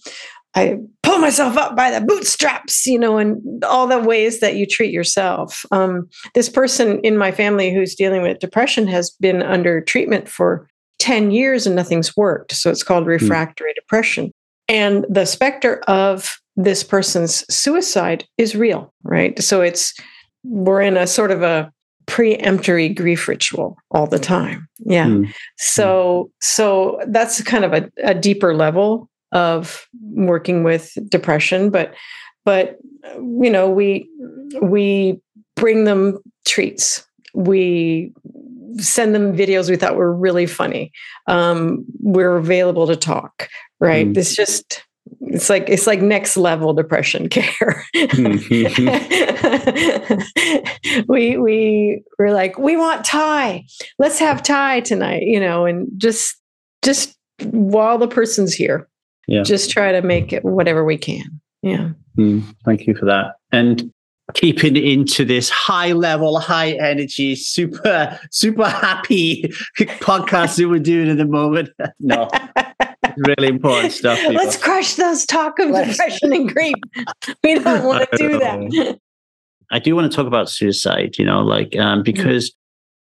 [0.56, 4.66] I pull myself up by the bootstraps, you know, and all the ways that you
[4.66, 5.66] treat yourself.
[5.72, 10.68] Um, this person in my family who's dealing with depression has been under treatment for
[11.04, 12.54] 10 years and nothing's worked.
[12.54, 13.10] So it's called hmm.
[13.10, 13.76] refractory mm.
[13.76, 14.32] depression.
[14.70, 19.38] And the specter of this person's suicide is real, right?
[19.44, 19.94] So it's,
[20.46, 21.70] we're in a sort of a
[22.06, 24.66] preemptory grief ritual all the time.
[24.86, 25.08] Yeah.
[25.08, 25.34] Mm.
[25.58, 31.94] So, so that's kind of a, a deeper level of working with depression, but,
[32.46, 32.78] but,
[33.18, 34.10] you know, we,
[34.62, 35.20] we
[35.58, 37.06] bring them treats.
[37.34, 38.14] We
[38.78, 40.92] send them videos we thought were really funny.
[41.28, 43.50] Um, we're available to talk,
[43.80, 44.08] right?
[44.08, 44.18] Mm.
[44.18, 44.84] It's just
[45.22, 47.86] it's like it's like next level depression care.
[51.08, 53.66] we we we're like we want Thai.
[54.00, 56.36] Let's have Thai tonight, you know, and just
[56.84, 58.88] just while the person's here,
[59.28, 59.44] yeah.
[59.44, 61.42] just try to make it whatever we can.
[61.62, 61.92] Yeah.
[62.18, 63.36] Mm, thank you for that.
[63.52, 63.92] And
[64.34, 69.44] keeping into this high level, high energy, super, super happy
[69.78, 71.70] podcast that we're doing at the moment.
[72.00, 72.30] no,
[73.18, 74.18] really important stuff.
[74.20, 74.36] People.
[74.36, 75.92] Let's crush those talk of Let's...
[75.92, 76.76] depression and grief.
[77.44, 79.00] We don't want to do that.
[79.72, 82.04] I do want to talk about suicide, you know, like, um, mm-hmm.
[82.04, 82.60] because mm-hmm.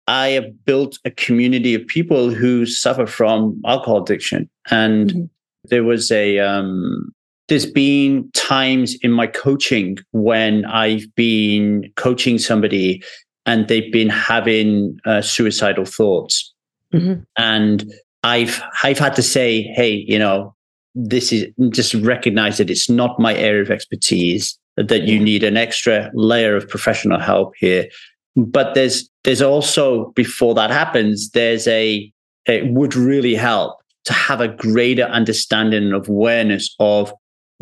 [0.08, 4.50] I have built a community of people who suffer from alcohol addiction.
[4.70, 5.24] And mm-hmm.
[5.64, 7.12] there was a, um,
[7.52, 13.02] there's been times in my coaching when I've been coaching somebody
[13.44, 16.50] and they've been having uh, suicidal thoughts.
[16.94, 17.24] Mm-hmm.
[17.36, 17.92] And
[18.24, 20.54] I've I've had to say, hey, you know,
[20.94, 25.58] this is just recognize that it's not my area of expertise, that you need an
[25.58, 27.86] extra layer of professional help here.
[28.34, 32.10] But there's there's also before that happens, there's a
[32.46, 37.12] it would really help to have a greater understanding of awareness of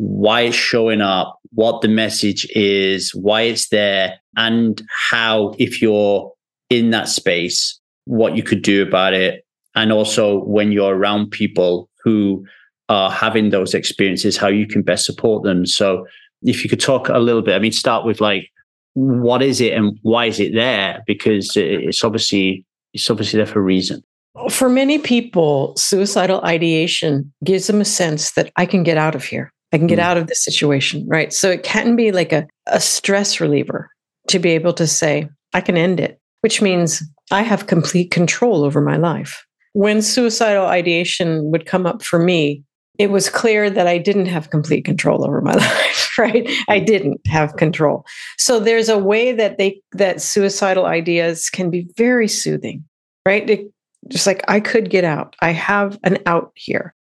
[0.02, 6.32] why it's showing up, what the message is, why it's there, and how, if you're
[6.70, 9.44] in that space, what you could do about it.
[9.74, 12.46] And also when you're around people who
[12.88, 15.66] are having those experiences, how you can best support them.
[15.66, 16.06] So
[16.42, 18.48] if you could talk a little bit, I mean, start with like,
[18.94, 21.02] what is it and why is it there?
[21.06, 24.02] Because it's obviously it's obviously there for a reason.
[24.48, 29.24] For many people, suicidal ideation gives them a sense that I can get out of
[29.24, 29.52] here.
[29.72, 30.02] I can get mm.
[30.02, 31.32] out of this situation, right?
[31.32, 33.88] So it can be like a, a stress reliever
[34.28, 38.64] to be able to say, I can end it, which means I have complete control
[38.64, 39.44] over my life.
[39.72, 42.64] When suicidal ideation would come up for me,
[42.98, 46.48] it was clear that I didn't have complete control over my life, right?
[46.68, 48.04] I didn't have control.
[48.36, 52.84] So there's a way that they that suicidal ideas can be very soothing,
[53.24, 53.48] right?
[53.48, 53.72] It,
[54.08, 55.36] just like I could get out.
[55.40, 56.94] I have an out here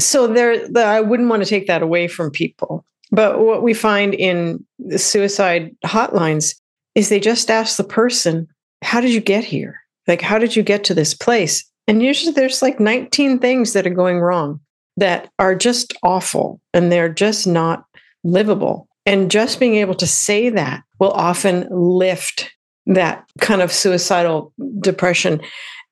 [0.00, 2.84] so there the, i wouldn't want to take that away from people.
[3.10, 6.54] But what we find in the suicide hotlines
[6.94, 8.46] is they just ask the person
[8.82, 9.80] how did you get here?
[10.06, 11.64] Like how did you get to this place?
[11.86, 14.60] And usually there's like 19 things that are going wrong
[14.98, 17.84] that are just awful and they're just not
[18.24, 18.88] livable.
[19.06, 22.50] And just being able to say that will often lift
[22.86, 25.40] that kind of suicidal depression.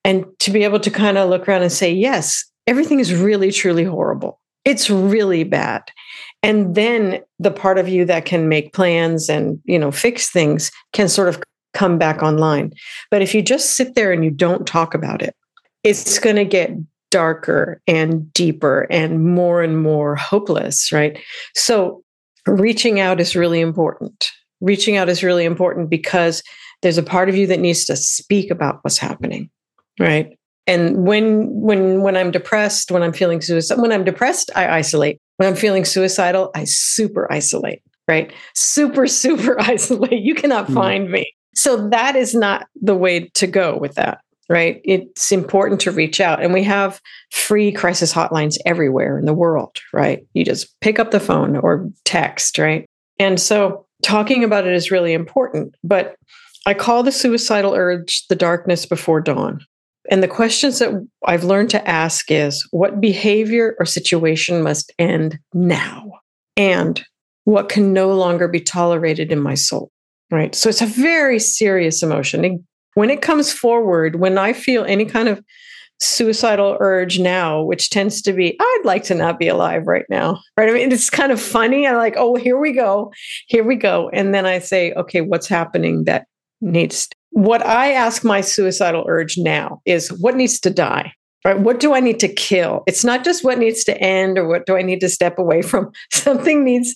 [0.05, 3.51] And to be able to kind of look around and say yes everything is really,
[3.53, 4.41] truly horrible.
[4.65, 5.83] It's really bad.
[6.43, 10.71] And then the part of you that can make plans and, you know, fix things
[10.93, 11.43] can sort of
[11.75, 12.73] come back online.
[13.11, 15.35] But if you just sit there and you don't talk about it,
[15.85, 16.71] it's going to get
[17.11, 21.19] darker and deeper and more and more hopeless, right?
[21.55, 22.03] So
[22.47, 24.31] reaching out is really important.
[24.61, 26.43] Reaching out is really important because
[26.83, 29.51] there's a part of you that needs to speak about what's happening,
[29.99, 30.36] right?
[30.67, 35.21] And when when when i'm depressed when i'm feeling suicidal, when i'm depressed i isolate.
[35.37, 38.33] When i'm feeling suicidal i super isolate right?
[38.55, 40.23] Super super isolate.
[40.23, 40.75] You cannot mm.
[40.75, 41.33] find me.
[41.55, 44.81] So that is not the way to go with that right?
[44.85, 46.41] It's important to reach out.
[46.41, 47.01] And we have
[47.33, 50.25] free crisis hotlines everywhere in the world right?
[50.35, 52.87] You just pick up the phone or text right?
[53.19, 56.15] And so talking about it is really important but
[56.65, 59.61] I call the suicidal urge the darkness before dawn.
[60.11, 60.93] And the questions that
[61.27, 66.11] I've learned to ask is what behavior or situation must end now?
[66.57, 67.05] And
[67.45, 69.91] what can no longer be tolerated in my soul?
[70.31, 70.55] Right.
[70.55, 72.65] So it's a very serious emotion.
[72.95, 75.43] when it comes forward, when I feel any kind of
[76.01, 80.41] suicidal urge now, which tends to be, I'd like to not be alive right now.
[80.57, 80.69] Right.
[80.69, 81.87] I mean, it's kind of funny.
[81.87, 83.13] I'm like, oh, here we go.
[83.49, 84.11] Here we go.
[84.13, 86.27] And then I say, okay, what's happening that
[86.61, 91.13] needs what I ask my suicidal urge now is what needs to die?
[91.45, 91.59] Right?
[91.59, 92.83] What do I need to kill?
[92.87, 95.63] It's not just what needs to end or what do I need to step away
[95.63, 95.93] from.
[96.13, 96.95] Something needs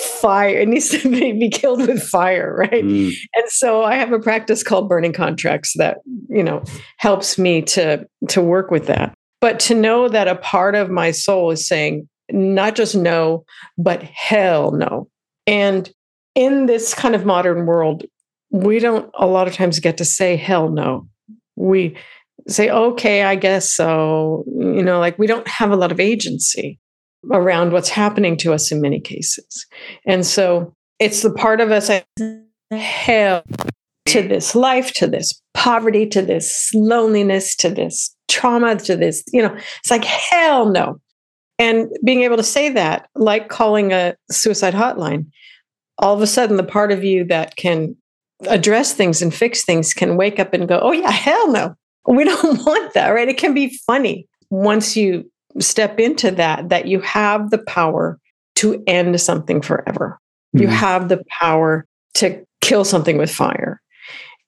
[0.00, 0.60] fire.
[0.60, 2.84] It needs to be, be killed with fire, right?
[2.84, 3.12] Mm.
[3.34, 6.64] And so I have a practice called burning contracts that, you know,
[6.98, 9.14] helps me to to work with that.
[9.40, 13.44] But to know that a part of my soul is saying not just no,
[13.76, 15.08] but hell no.
[15.46, 15.90] And
[16.34, 18.04] in this kind of modern world,
[18.52, 21.08] we don't a lot of times get to say hell no.
[21.56, 21.96] We
[22.48, 24.44] say, okay, I guess so.
[24.46, 26.78] You know, like we don't have a lot of agency
[27.30, 29.66] around what's happening to us in many cases.
[30.06, 31.90] And so it's the part of us
[32.70, 33.42] hell
[34.06, 39.40] to this life, to this poverty, to this loneliness, to this trauma, to this, you
[39.40, 40.98] know, it's like hell no.
[41.58, 45.26] And being able to say that, like calling a suicide hotline,
[45.98, 47.94] all of a sudden the part of you that can
[48.48, 51.74] address things and fix things can wake up and go, oh, yeah, hell no.
[52.06, 53.28] We don't want that, right?
[53.28, 58.18] It can be funny once you step into that, that you have the power
[58.56, 60.18] to end something forever.
[60.54, 60.62] Mm-hmm.
[60.62, 63.80] You have the power to kill something with fire.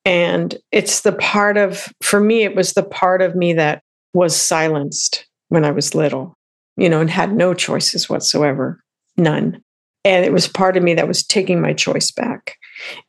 [0.04, 3.82] And it's the part of, for me, it was the part of me that
[4.12, 6.36] was silenced when I was little,
[6.76, 8.80] you know, and had no choices whatsoever,
[9.16, 9.62] none.
[10.04, 12.56] And it was part of me that was taking my choice back.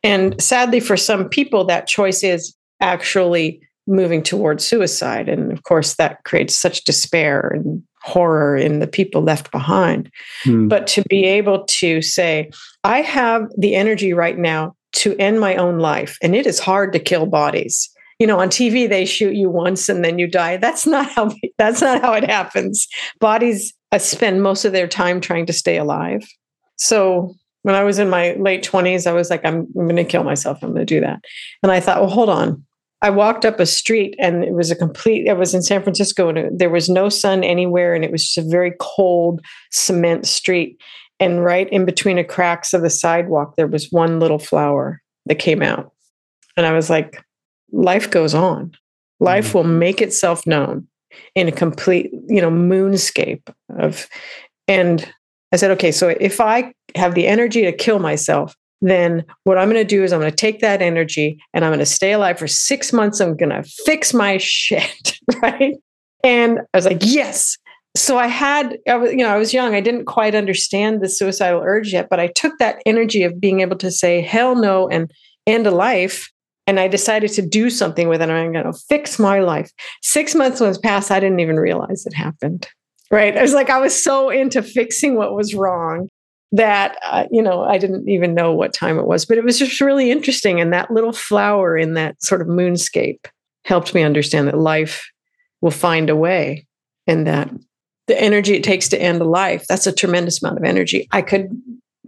[0.02, 5.28] And sadly, for some people, that choice is actually moving towards suicide.
[5.28, 10.10] And of course, that creates such despair and horror in the people left behind.
[10.44, 10.68] Mm.
[10.68, 12.50] But to be able to say,
[12.84, 16.92] I have the energy right now to end my own life, and it is hard
[16.92, 17.90] to kill bodies.
[18.18, 20.56] You know, on TV they shoot you once and then you die.
[20.56, 22.86] That's not how that's not how it happens.
[23.20, 26.26] Bodies uh, spend most of their time trying to stay alive.
[26.76, 30.04] So when I was in my late 20s, I was like, I'm, I'm going to
[30.04, 30.58] kill myself.
[30.62, 31.20] I'm going to do that.
[31.62, 32.64] And I thought, well, hold on.
[33.02, 36.28] I walked up a street and it was a complete, it was in San Francisco
[36.28, 37.94] and there was no sun anywhere.
[37.94, 40.80] And it was just a very cold cement street.
[41.18, 45.38] And right in between the cracks of the sidewalk, there was one little flower that
[45.38, 45.92] came out.
[46.56, 47.22] And I was like,
[47.72, 48.72] life goes on.
[49.20, 49.78] Life will mm-hmm.
[49.78, 50.86] make itself known
[51.34, 53.42] in a complete, you know, moonscape
[53.78, 54.08] of,
[54.68, 55.10] and
[55.52, 59.70] I said, okay, so if I have the energy to kill myself, then what I'm
[59.70, 62.12] going to do is I'm going to take that energy and I'm going to stay
[62.12, 63.20] alive for six months.
[63.20, 65.18] I'm going to fix my shit.
[65.42, 65.76] Right.
[66.22, 67.56] And I was like, yes.
[67.96, 69.74] So I had, I was, you know, I was young.
[69.74, 73.60] I didn't quite understand the suicidal urge yet, but I took that energy of being
[73.60, 75.10] able to say hell no and
[75.46, 76.30] end a life.
[76.66, 78.28] And I decided to do something with it.
[78.28, 79.70] I'm going to fix my life.
[80.02, 81.10] Six months was past.
[81.10, 82.68] I didn't even realize it happened.
[83.10, 83.36] Right.
[83.36, 86.08] I was like, I was so into fixing what was wrong
[86.52, 89.58] that uh, you know i didn't even know what time it was but it was
[89.58, 90.60] just really interesting.
[90.60, 93.26] And that little flower in that sort of moonscape
[93.64, 95.10] helped me understand that life
[95.60, 96.66] will find a way
[97.06, 97.50] and that
[98.06, 101.08] the energy it takes to end a life that's a tremendous amount of energy.
[101.10, 101.50] I could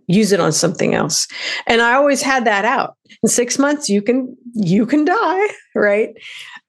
[0.06, 1.26] use it on something else.
[1.66, 2.96] And i always had that out.
[3.22, 6.10] In six months you can you can die right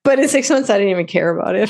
[0.09, 1.69] but in six months i didn't even care about it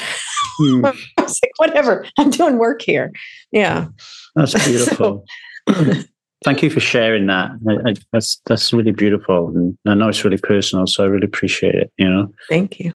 [0.62, 0.86] Mm.
[1.18, 3.12] i was like whatever i'm doing work here
[3.52, 3.88] yeah
[4.36, 5.26] That's beautiful.
[6.46, 7.52] Thank you for sharing that.
[7.68, 11.26] I, I, that's that's really beautiful, and I know it's really personal, so I really
[11.26, 11.92] appreciate it.
[11.98, 12.34] You know.
[12.48, 12.94] thank you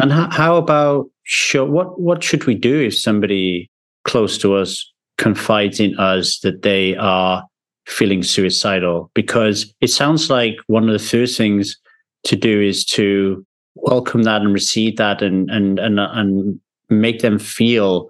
[0.00, 3.68] And how, how about show, what what should we do if somebody
[4.04, 4.70] close to us
[5.18, 7.42] confides in us that they are
[7.86, 9.10] feeling suicidal?
[9.14, 11.76] Because it sounds like one of the first things
[12.24, 13.44] to do is to
[13.82, 16.60] welcome that and receive that and and and and
[16.90, 18.08] make them feel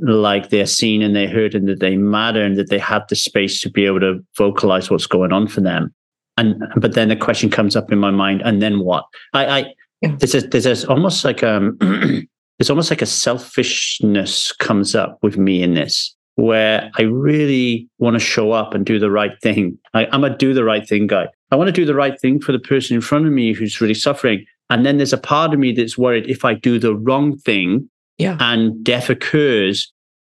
[0.00, 3.16] like they're seen and they're heard and that they matter and that they have the
[3.16, 5.92] space to be able to vocalize what's going on for them.
[6.36, 9.04] And but then the question comes up in my mind, and then what?
[9.32, 10.14] I, I Yeah.
[10.18, 11.76] there's a, there's a, almost like um
[12.58, 18.14] there's almost like a selfishness comes up with me in this where I really want
[18.14, 19.76] to show up and do the right thing.
[19.94, 21.26] I, I'm a do the right thing guy.
[21.50, 23.80] I want to do the right thing for the person in front of me who's
[23.80, 24.46] really suffering.
[24.70, 27.88] And then there's a part of me that's worried if I do the wrong thing,
[28.18, 28.36] Yeah.
[28.40, 29.92] and death occurs,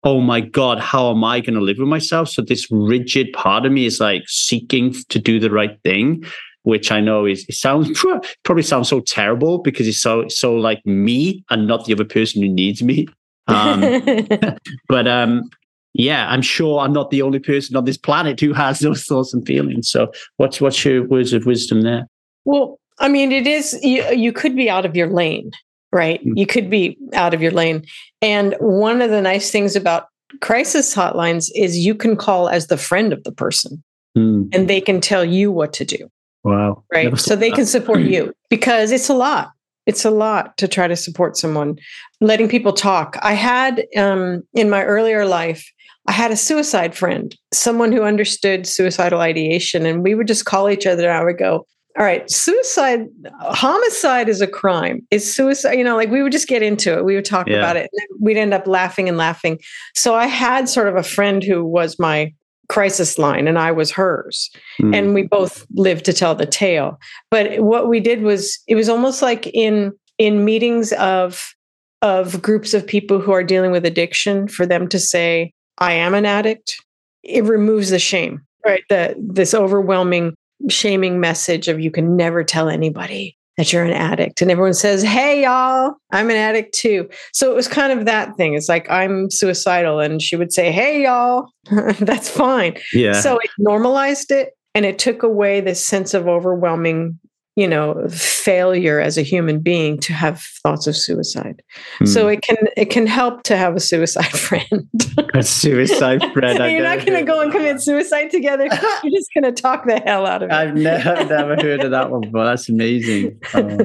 [0.04, 2.30] oh my God, how am I going to live with myself?
[2.30, 6.24] So this rigid part of me is like seeking to do the right thing,
[6.64, 8.06] which I know is it sounds
[8.44, 12.42] probably sounds so terrible because it's so so like me and not the other person
[12.42, 13.08] who needs me.
[13.48, 13.82] Um,
[14.88, 15.50] but um,
[15.94, 19.34] yeah, I'm sure I'm not the only person on this planet who has those thoughts
[19.34, 19.90] and feelings.
[19.90, 22.08] So what's what's your words of wisdom there?
[22.46, 25.52] Well, I mean, it is, you, you could be out of your lane,
[25.92, 26.24] right?
[26.26, 26.38] Mm.
[26.38, 27.86] You could be out of your lane.
[28.22, 30.08] And one of the nice things about
[30.42, 33.84] crisis hotlines is you can call as the friend of the person
[34.16, 36.10] Hmm, and they can tell you what to do,
[36.44, 36.84] wow.
[36.92, 37.18] right?
[37.18, 37.56] So they that.
[37.56, 39.52] can support you because it's a lot.
[39.86, 41.78] It's a lot to try to support someone,
[42.22, 43.18] letting people talk.
[43.22, 45.72] I had um, in my earlier life,
[46.08, 50.70] I had a suicide friend, someone who understood suicidal ideation, and we would just call
[50.70, 51.10] each other.
[51.10, 51.66] And I would go,
[52.00, 53.08] "All right, suicide,
[53.42, 55.06] homicide is a crime.
[55.12, 55.74] Is suicide?
[55.74, 57.04] You know, like we would just get into it.
[57.06, 57.58] We would talk Yeah.
[57.58, 57.90] about it.
[57.92, 59.60] And we'd end up laughing and laughing.
[59.96, 62.34] So I had sort of a friend who was my
[62.70, 64.94] crisis line, and I was hers Hmm.
[64.94, 67.00] and we both lived to tell the tale
[67.32, 71.56] but what we did was it was almost like in in meetings of
[72.04, 76.14] of groups of people who are dealing with addiction for them to say i am
[76.14, 76.76] an addict
[77.24, 80.36] it removes the shame right the this overwhelming
[80.68, 84.42] shaming message of you can never tell anybody that you're an addict.
[84.42, 87.10] And everyone says hey y'all i'm an addict too.
[87.34, 88.54] So it was kind of that thing.
[88.54, 90.00] It's like i'm suicidal.
[90.00, 91.50] And she would say hey y'all.
[92.00, 92.78] That's fine.
[92.94, 93.20] Yeah.
[93.20, 97.20] so it normalized it and it took away this sense of overwhelming,
[97.60, 101.62] you know, failure as a human being to have thoughts of suicide.
[101.98, 102.06] Hmm.
[102.06, 104.90] So it can it can help to have a suicide friend.
[105.34, 106.58] a suicide friend.
[106.72, 108.64] You're not going to go and commit suicide together.
[109.04, 110.54] You're just going to talk the hell out of it.
[110.54, 112.46] I've never, never heard of that one before.
[112.46, 113.38] That's amazing.
[113.54, 113.80] Oh.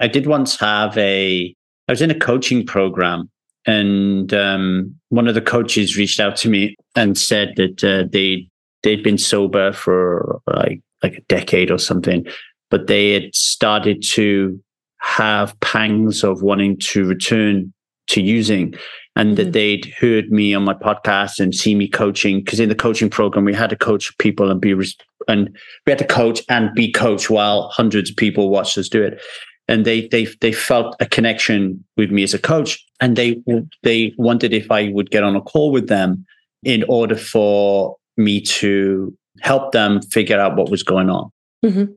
[0.00, 1.54] I did once have a,
[1.88, 3.30] I was in a coaching program
[3.66, 8.48] and um, one of the coaches reached out to me and said that uh, they,
[8.82, 12.26] they'd been sober for like, like a decade or something,
[12.70, 14.60] but they had started to
[14.98, 17.72] have pangs of wanting to return
[18.08, 18.74] to using
[19.14, 19.36] and mm-hmm.
[19.36, 23.10] that they'd heard me on my podcast and see me coaching because in the coaching
[23.10, 24.74] program we had to coach people and be
[25.28, 25.56] and
[25.86, 29.20] we had to coach and be coached while hundreds of people watched us do it
[29.68, 33.42] and they they they felt a connection with me as a coach and they
[33.82, 36.24] they wondered if I would get on a call with them
[36.62, 41.30] in order for me to help them figure out what was going on
[41.64, 41.92] mm-hmm.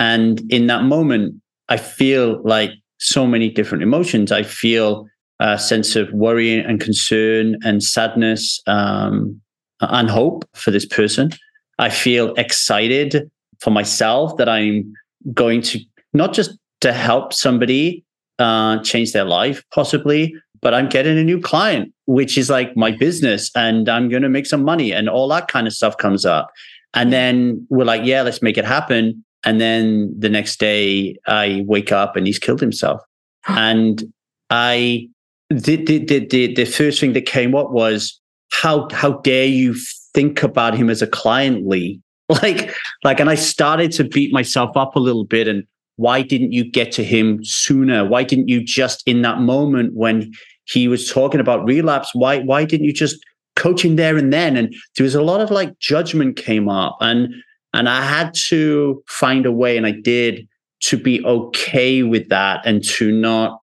[0.00, 5.06] And in that moment I feel like so many different emotions I feel
[5.40, 9.40] a sense of worry and concern and sadness um,
[9.80, 11.30] and hope for this person.
[11.78, 14.92] I feel excited for myself that I'm
[15.32, 15.80] going to
[16.12, 18.04] not just to help somebody
[18.38, 22.90] uh, change their life, possibly, but I'm getting a new client, which is like my
[22.90, 26.26] business, and I'm going to make some money, and all that kind of stuff comes
[26.26, 26.50] up.
[26.92, 29.24] And then we're like, yeah, let's make it happen.
[29.44, 33.00] And then the next day, I wake up and he's killed himself.
[33.48, 34.02] and
[34.50, 35.08] I
[35.48, 38.20] the, the, the, the first thing that came up was
[38.52, 39.74] how how dare you
[40.14, 42.00] think about him as a client, Lee?
[42.42, 42.72] Like,
[43.02, 45.48] like, and I started to beat myself up a little bit.
[45.48, 45.64] And
[45.96, 48.06] why didn't you get to him sooner?
[48.06, 50.30] Why didn't you just in that moment when
[50.66, 52.10] he was talking about relapse?
[52.14, 53.16] Why why didn't you just
[53.56, 54.56] coach him there and then?
[54.56, 57.34] And there was a lot of like judgment came up, and
[57.72, 60.46] and I had to find a way, and I did
[60.80, 63.60] to be okay with that and to not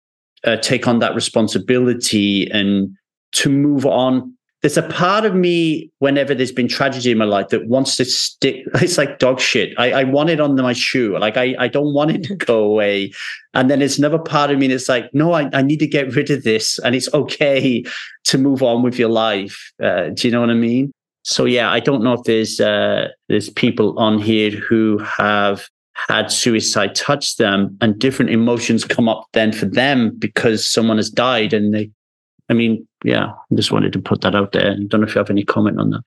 [0.44, 2.96] uh, take on that responsibility and
[3.34, 4.36] to move on.
[4.62, 8.06] There's a part of me, whenever there's been tragedy in my life, that wants to
[8.06, 8.66] stick.
[8.76, 9.74] It's like dog shit.
[9.78, 11.18] I, I want it on my shoe.
[11.20, 13.12] Like I, I don't want it to go away.
[13.54, 16.16] And then there's another part of me that's like, no, I, I need to get
[16.16, 17.84] rid of this, and it's okay
[18.26, 19.74] to move on with your life.
[19.82, 20.94] Uh, do you know what I mean?
[21.24, 26.32] So yeah, I don't know if there's uh, there's people on here who have had
[26.32, 31.54] suicide touch them and different emotions come up then for them because someone has died
[31.54, 31.90] and they
[32.50, 34.72] i mean yeah i just wanted to put that out there.
[34.72, 36.02] I don't know if you have any comment on that.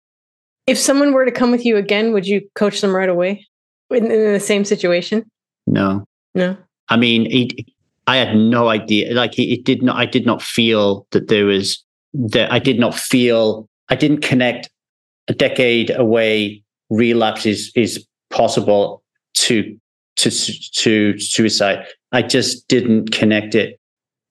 [0.67, 3.45] If someone were to come with you again would you coach them right away
[3.89, 5.23] in, in the same situation?
[5.67, 6.03] No.
[6.33, 6.57] No?
[6.89, 7.65] I mean it,
[8.07, 9.13] i had no idea.
[9.13, 12.79] Like it, it did not i did not feel that there was that i did
[12.79, 14.69] not feel i didn't connect
[15.27, 19.03] a decade away relapse is is possible
[19.35, 19.77] to
[20.17, 20.31] to
[20.73, 21.85] to suicide.
[22.11, 23.79] I just didn't connect it.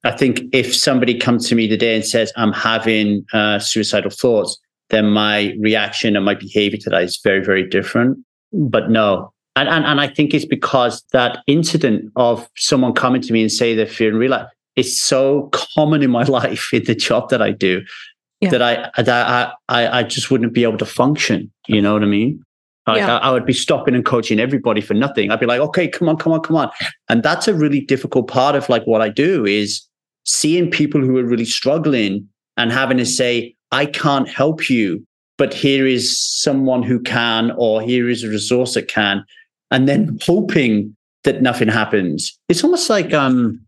[0.04, 4.58] I think if somebody comes to me today and says I'm having uh, suicidal thoughts,
[4.90, 8.18] then my reaction and my behavior to that is very very different.
[8.52, 13.32] But no, and and, and I think it's because that incident of someone coming to
[13.32, 17.30] me and say they're fearing relapse is so common in my life in the job
[17.30, 17.82] that I do.
[18.44, 18.50] Yeah.
[18.50, 21.50] That I that I I just wouldn't be able to function.
[21.66, 22.44] You know what I mean?
[22.86, 23.16] Like yeah.
[23.18, 25.30] I, I, would be stopping and coaching everybody for nothing.
[25.30, 26.70] I'd be like, okay, come on, come on, come on.
[27.08, 29.82] And that's a really difficult part of like what I do is
[30.24, 32.28] seeing people who are really struggling
[32.58, 35.02] and having to say, I can't help you,
[35.38, 39.24] but here is someone who can, or here is a resource that can,
[39.70, 42.38] and then hoping that nothing happens.
[42.50, 43.64] It's almost like um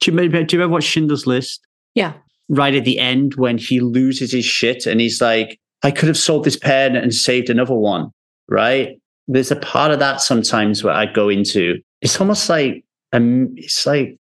[0.00, 1.60] do you remember, do you remember what Schindler's List?
[1.94, 2.12] Yeah.
[2.48, 6.16] Right at the end when he loses his shit and he's like, I could have
[6.16, 8.12] sold this pen and saved another one
[8.48, 9.00] right?
[9.28, 11.80] There's a part of that sometimes where I go into.
[12.00, 14.18] It's almost like um, it's like,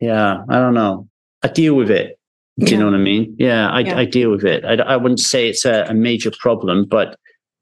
[0.00, 1.08] yeah, I don't know.
[1.42, 2.18] I deal with it.
[2.58, 2.72] Do yeah.
[2.72, 3.36] you know what I mean?
[3.38, 3.98] Yeah, I, yeah.
[3.98, 4.64] I deal with it.
[4.64, 7.16] I, I wouldn't say it's a, a major problem, but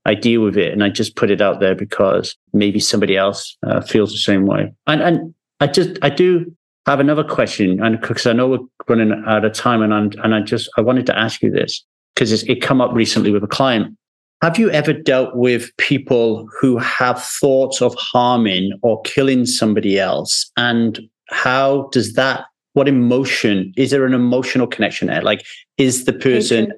[0.07, 3.57] I deal with it and I just put it out there because maybe somebody else
[3.67, 4.73] uh, feels the same way.
[4.87, 6.56] And and I just I do
[6.87, 8.59] have another question, and because I know we're
[8.89, 11.85] running out of time, and I'm and I just I wanted to ask you this
[12.15, 13.97] because it come up recently with a client,
[14.43, 20.51] have you ever dealt with people who have thoughts of harming or killing somebody else?
[20.57, 25.23] And how does that, what emotion, is there an emotional connection there?
[25.23, 25.45] Like,
[25.79, 26.73] is the person,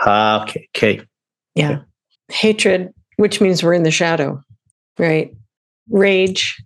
[0.00, 1.00] ah, okay, okay.
[1.54, 1.78] Yeah.
[2.28, 4.42] Hatred, which means we're in the shadow,
[4.98, 5.32] right?
[5.88, 6.60] Rage,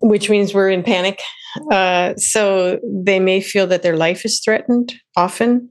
[0.00, 1.20] which means we're in panic.
[1.70, 5.70] Uh, so they may feel that their life is threatened often.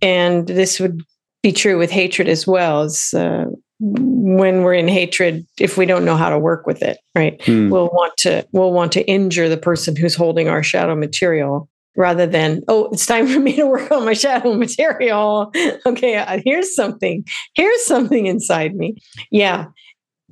[0.00, 1.02] And this would
[1.42, 2.82] be true with hatred as well.
[2.82, 3.46] As uh,
[3.80, 7.70] when we're in hatred, if we don't know how to work with it, right, mm.
[7.70, 12.26] we'll want to we'll want to injure the person who's holding our shadow material rather
[12.26, 15.52] than oh it's time for me to work on my shadow material
[15.84, 18.96] okay uh, here's something here's something inside me
[19.30, 19.66] yeah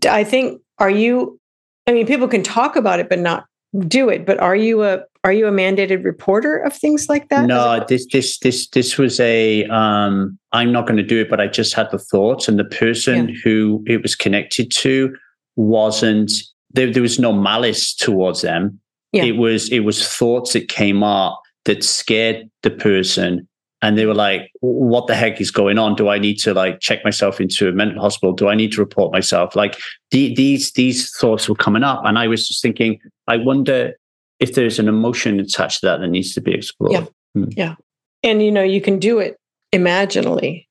[0.08, 1.38] i think are you
[1.86, 3.44] i mean people can talk about it but not
[3.86, 7.46] do it but are you a are you a mandated reporter of things like that
[7.46, 11.40] no this this this this was a um i'm not going to do it but
[11.40, 13.34] i just had the thoughts and the person yeah.
[13.44, 15.14] who it was connected to
[15.54, 16.32] wasn't
[16.72, 18.80] there, there was no malice towards them
[19.12, 19.22] yeah.
[19.22, 23.46] it was it was thoughts that came up that scared the person
[23.82, 25.94] and they were like, "What the heck is going on?
[25.94, 28.32] Do I need to like check myself into a mental hospital?
[28.32, 29.78] Do I need to report myself?" Like
[30.10, 33.94] the, these these thoughts were coming up, and I was just thinking, I wonder
[34.38, 36.92] if there's an emotion attached to that that needs to be explored.
[36.92, 37.48] Yeah, hmm.
[37.50, 37.74] yeah,
[38.22, 39.36] and you know, you can do it
[39.72, 40.68] imaginally.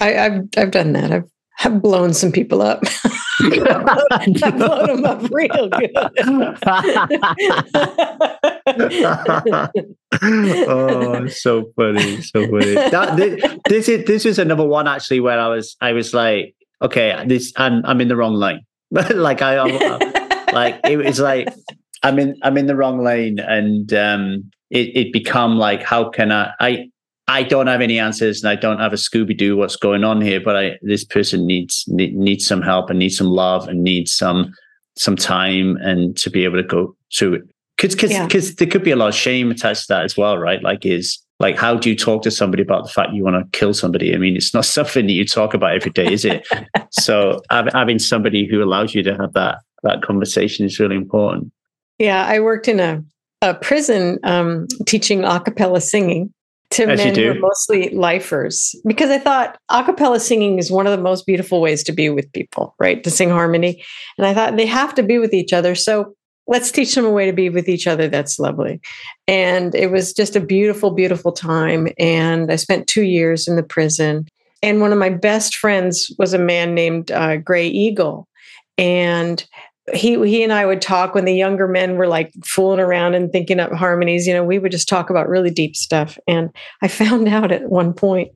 [0.00, 1.12] I, I've I've done that.
[1.12, 1.30] I've
[1.60, 2.82] have blown some people up.
[3.42, 5.90] I've blown them up real good.
[10.66, 12.74] oh, so funny, so funny.
[12.74, 16.54] That, this, this is this is another one actually where I was I was like,
[16.80, 18.62] okay, this I'm I'm in the wrong lane.
[18.90, 21.46] like I, I like it was like
[22.02, 26.32] I'm in I'm in the wrong lane, and um, it it become like how can
[26.32, 26.88] I I
[27.30, 30.20] I don't have any answers and I don't have a Scooby Doo what's going on
[30.20, 33.84] here, but I this person needs need, needs some help and needs some love and
[33.84, 34.52] needs some
[34.96, 37.42] some time and to be able to go through it.
[37.76, 38.26] Because because yeah.
[38.26, 40.60] Cause there could be a lot of shame attached to that as well, right?
[40.60, 43.58] Like is like how do you talk to somebody about the fact you want to
[43.58, 44.12] kill somebody?
[44.12, 46.44] I mean, it's not something that you talk about every day, is it?
[46.90, 51.52] so having somebody who allows you to have that that conversation is really important.
[52.00, 53.04] Yeah, I worked in a
[53.40, 56.34] a prison um, teaching a cappella singing
[56.70, 60.86] to As men who are mostly lifers because I thought a cappella singing is one
[60.86, 63.02] of the most beautiful ways to be with people, right?
[63.02, 63.82] To sing harmony.
[64.16, 65.74] And I thought they have to be with each other.
[65.74, 66.14] So
[66.46, 68.80] let's teach them a way to be with each other that's lovely.
[69.26, 71.88] And it was just a beautiful, beautiful time.
[71.98, 74.28] And I spent two years in the prison.
[74.62, 78.28] And one of my best friends was a man named uh, Gray Eagle.
[78.78, 79.44] And
[79.94, 83.30] he he and I would talk when the younger men were like fooling around and
[83.30, 84.26] thinking up harmonies.
[84.26, 86.18] You know, we would just talk about really deep stuff.
[86.26, 86.50] And
[86.82, 88.30] I found out at one point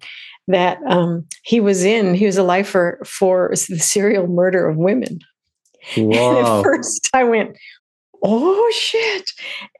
[0.48, 5.18] that um, he was in he was a lifer for the serial murder of women.
[5.96, 6.38] Wow.
[6.38, 7.56] And at first, I went,
[8.24, 9.32] oh shit.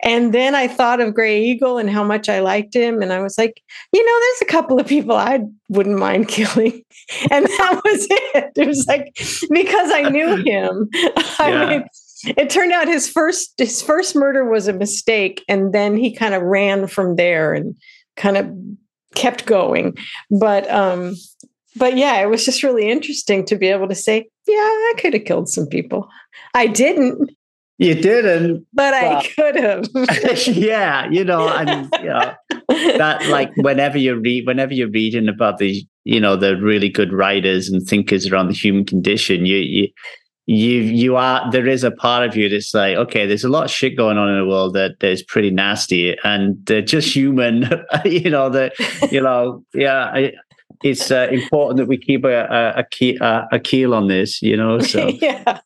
[0.03, 3.01] And then I thought of Gray Eagle and how much I liked him.
[3.01, 5.41] And I was like, you know, there's a couple of people I
[5.71, 6.85] wouldn't mind killing.
[7.31, 8.53] And that was it.
[8.55, 9.17] It was like,
[9.51, 10.89] because I knew him.
[11.39, 11.69] I yeah.
[11.69, 11.85] mean,
[12.37, 15.43] it turned out his first his first murder was a mistake.
[15.49, 17.75] And then he kind of ran from there and
[18.17, 18.55] kind of
[19.15, 19.97] kept going.
[20.31, 21.17] But um,
[21.77, 25.15] but yeah, it was just really interesting to be able to say, yeah, I could
[25.15, 26.09] have killed some people.
[26.55, 27.31] I didn't,
[27.79, 29.89] you didn't, but, I could have.
[30.47, 32.35] yeah, you know, and you know,
[32.99, 37.13] that like whenever you read, whenever you're reading about the, you know, the really good
[37.13, 39.89] writers and thinkers around the human condition, you you
[40.47, 43.65] you you are there is a part of you that's like, okay, there's a lot
[43.65, 47.69] of shit going on in the world that is pretty nasty, and they're just human.
[48.05, 48.75] you know that
[49.11, 50.31] you know, yeah.
[50.85, 54.43] it's uh, important that we keep a, a, a, key, a, a keel on this,
[54.43, 54.79] you know.
[54.81, 55.61] So yeah,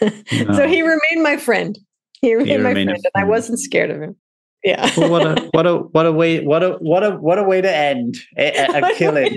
[0.00, 1.78] so he remained my friend.
[2.20, 4.16] He remained he my friend, and I wasn't scared of him.
[4.64, 4.92] Yeah.
[4.96, 7.60] well, what a what a what a way what a what a what a way
[7.60, 9.36] to end a, a killing.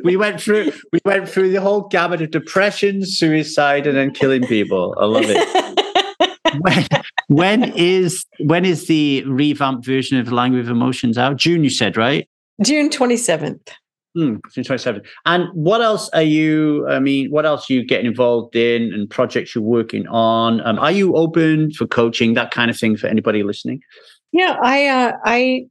[0.04, 4.42] we went through we went through the whole gamut of depression, suicide, and then killing
[4.46, 4.94] people.
[4.98, 5.76] I love it.
[6.60, 6.86] when,
[7.28, 11.36] when is when is the revamped version of the Language of Emotions out?
[11.36, 12.26] June, you said, right?
[12.64, 13.70] June twenty seventh.
[14.16, 15.02] Mm, 27.
[15.26, 19.10] And what else are you, I mean, what else are you getting involved in and
[19.10, 20.66] projects you're working on?
[20.66, 23.82] Um, are you open for coaching, that kind of thing for anybody listening?
[24.32, 25.66] Yeah, I, uh, I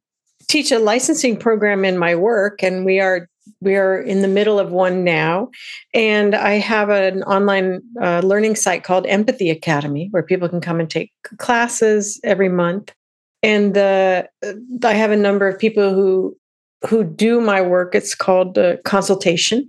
[0.48, 3.28] teach a licensing program in my work and we are
[3.62, 5.50] we are in the middle of one now
[5.94, 10.80] and i have an online uh, learning site called empathy academy where people can come
[10.80, 12.94] and take classes every month
[13.42, 14.24] and uh,
[14.84, 16.36] i have a number of people who
[16.88, 17.96] who do my work.
[17.96, 19.68] It's called uh, consultation,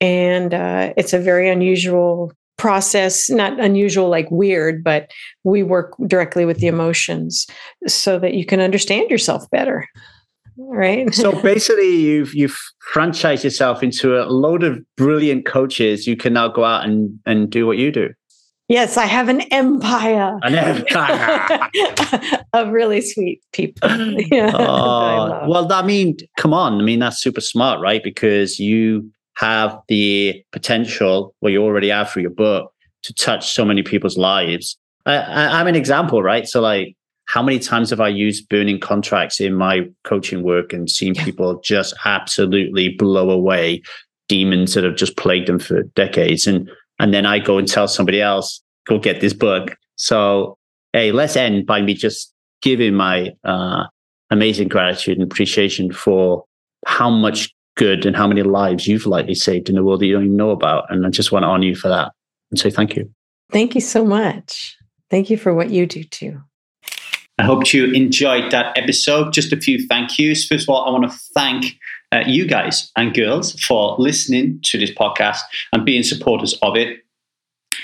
[0.00, 3.28] and uh, it's a very unusual process.
[3.30, 5.10] Not unusual like weird, but
[5.44, 7.46] we work directly with the emotions
[7.86, 9.86] so that you can understand yourself better.
[10.56, 11.12] Right.
[11.12, 12.60] so basically, you've you've
[12.92, 16.06] franchised yourself into a load of brilliant coaches.
[16.06, 18.10] You can now go out and and do what you do.
[18.68, 20.38] Yes, I have an empire.
[20.42, 21.68] An empire
[22.54, 23.90] of really sweet people.
[24.30, 26.80] yeah, oh, well, I mean, come on.
[26.80, 28.02] I mean, that's super smart, right?
[28.02, 33.66] Because you have the potential, well, you already have through your book, to touch so
[33.66, 34.78] many people's lives.
[35.04, 36.48] I, am an example, right?
[36.48, 36.96] So, like,
[37.26, 41.24] how many times have I used burning contracts in my coaching work and seen yeah.
[41.24, 43.82] people just absolutely blow away
[44.28, 46.46] demons that have just plagued them for decades?
[46.46, 49.76] And and then I go and tell somebody else, go get this book.
[49.96, 50.56] So,
[50.92, 52.32] hey, let's end by me just
[52.62, 53.84] giving my uh,
[54.30, 56.44] amazing gratitude and appreciation for
[56.86, 60.14] how much good and how many lives you've likely saved in the world that you
[60.14, 60.84] don't even know about.
[60.90, 62.12] And I just want to honor you for that
[62.50, 63.10] and say thank you.
[63.52, 64.76] Thank you so much.
[65.10, 66.40] Thank you for what you do too.
[67.38, 69.32] I hope you enjoyed that episode.
[69.32, 70.46] Just a few thank yous.
[70.46, 71.76] First of all, I want to thank
[72.14, 75.40] uh, you guys and girls for listening to this podcast
[75.72, 77.00] and being supporters of it.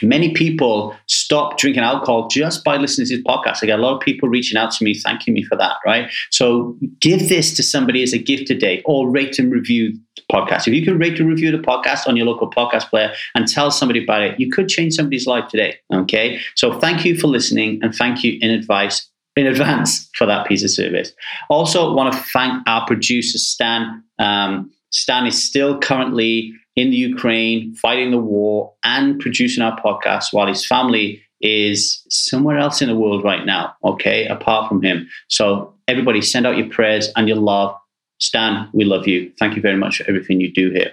[0.02, 3.58] Many people stop drinking alcohol just by listening to this podcast.
[3.62, 6.10] I get a lot of people reaching out to me, thanking me for that, right?
[6.30, 10.68] So give this to somebody as a gift today or rate and review the podcast.
[10.68, 13.70] If you can rate and review the podcast on your local podcast player and tell
[13.70, 15.76] somebody about it, you could change somebody's life today.
[15.92, 16.40] Okay.
[16.54, 19.09] So thank you for listening and thank you in advice
[19.40, 21.12] in advance for that piece of service.
[21.48, 24.04] Also, want to thank our producer, Stan.
[24.18, 30.26] Um, Stan is still currently in the Ukraine, fighting the war and producing our podcast
[30.32, 35.08] while his family is somewhere else in the world right now, okay, apart from him.
[35.28, 37.74] So, everybody, send out your prayers and your love.
[38.18, 39.32] Stan, we love you.
[39.38, 40.92] Thank you very much for everything you do here.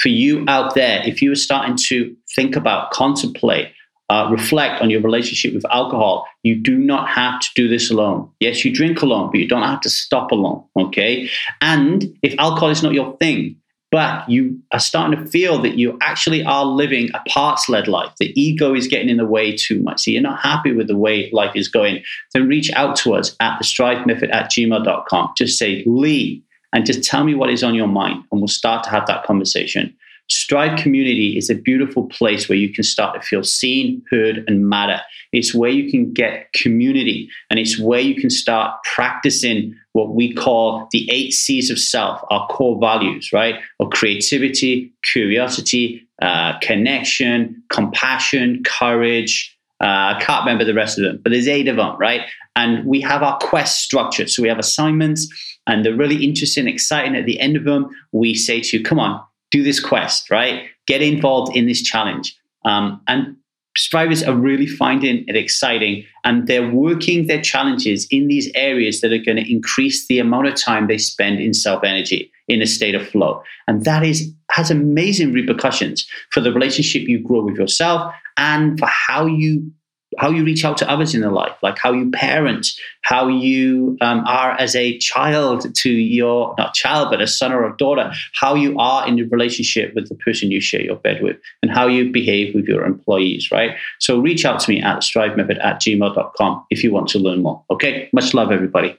[0.00, 3.72] For you out there, if you are starting to think about, contemplate,
[4.08, 6.26] uh, reflect on your relationship with alcohol.
[6.42, 8.30] You do not have to do this alone.
[8.40, 10.64] Yes, you drink alone, but you don't have to stop alone.
[10.78, 11.28] Okay.
[11.60, 13.56] And if alcohol is not your thing,
[13.92, 18.12] but you are starting to feel that you actually are living a parts led life,
[18.18, 20.02] the ego is getting in the way too much.
[20.02, 22.02] So you're not happy with the way life is going,
[22.34, 25.32] then reach out to us at the strive method at gmail.com.
[25.36, 26.42] Just say, Lee,
[26.72, 29.24] and just tell me what is on your mind, and we'll start to have that
[29.24, 29.96] conversation.
[30.28, 34.68] Strive community is a beautiful place where you can start to feel seen, heard, and
[34.68, 35.00] matter.
[35.32, 40.34] It's where you can get community and it's where you can start practicing what we
[40.34, 43.60] call the eight C's of self, our core values, right?
[43.78, 49.56] Of creativity, curiosity, uh, connection, compassion, courage.
[49.80, 52.22] Uh, I can't remember the rest of them, but there's eight of them, right?
[52.56, 54.30] And we have our quest structured.
[54.30, 55.28] So we have assignments
[55.66, 57.14] and they're really interesting, exciting.
[57.14, 59.22] At the end of them, we say to you, come on,
[59.56, 60.66] do this quest, right?
[60.86, 62.36] Get involved in this challenge.
[62.64, 63.36] Um, and
[63.76, 69.12] strivers are really finding it exciting and they're working their challenges in these areas that
[69.12, 72.66] are going to increase the amount of time they spend in self energy in a
[72.66, 77.56] state of flow and that is has amazing repercussions for the relationship you grow with
[77.56, 79.70] yourself and for how you
[80.18, 82.66] how you reach out to others in their life, like how you parent,
[83.02, 87.64] how you um, are as a child to your, not child, but a son or
[87.64, 91.22] a daughter, how you are in the relationship with the person you share your bed
[91.22, 93.76] with, and how you behave with your employees, right?
[94.00, 97.64] So reach out to me at strivemethod at gmail.com if you want to learn more.
[97.70, 98.98] Okay, much love, everybody.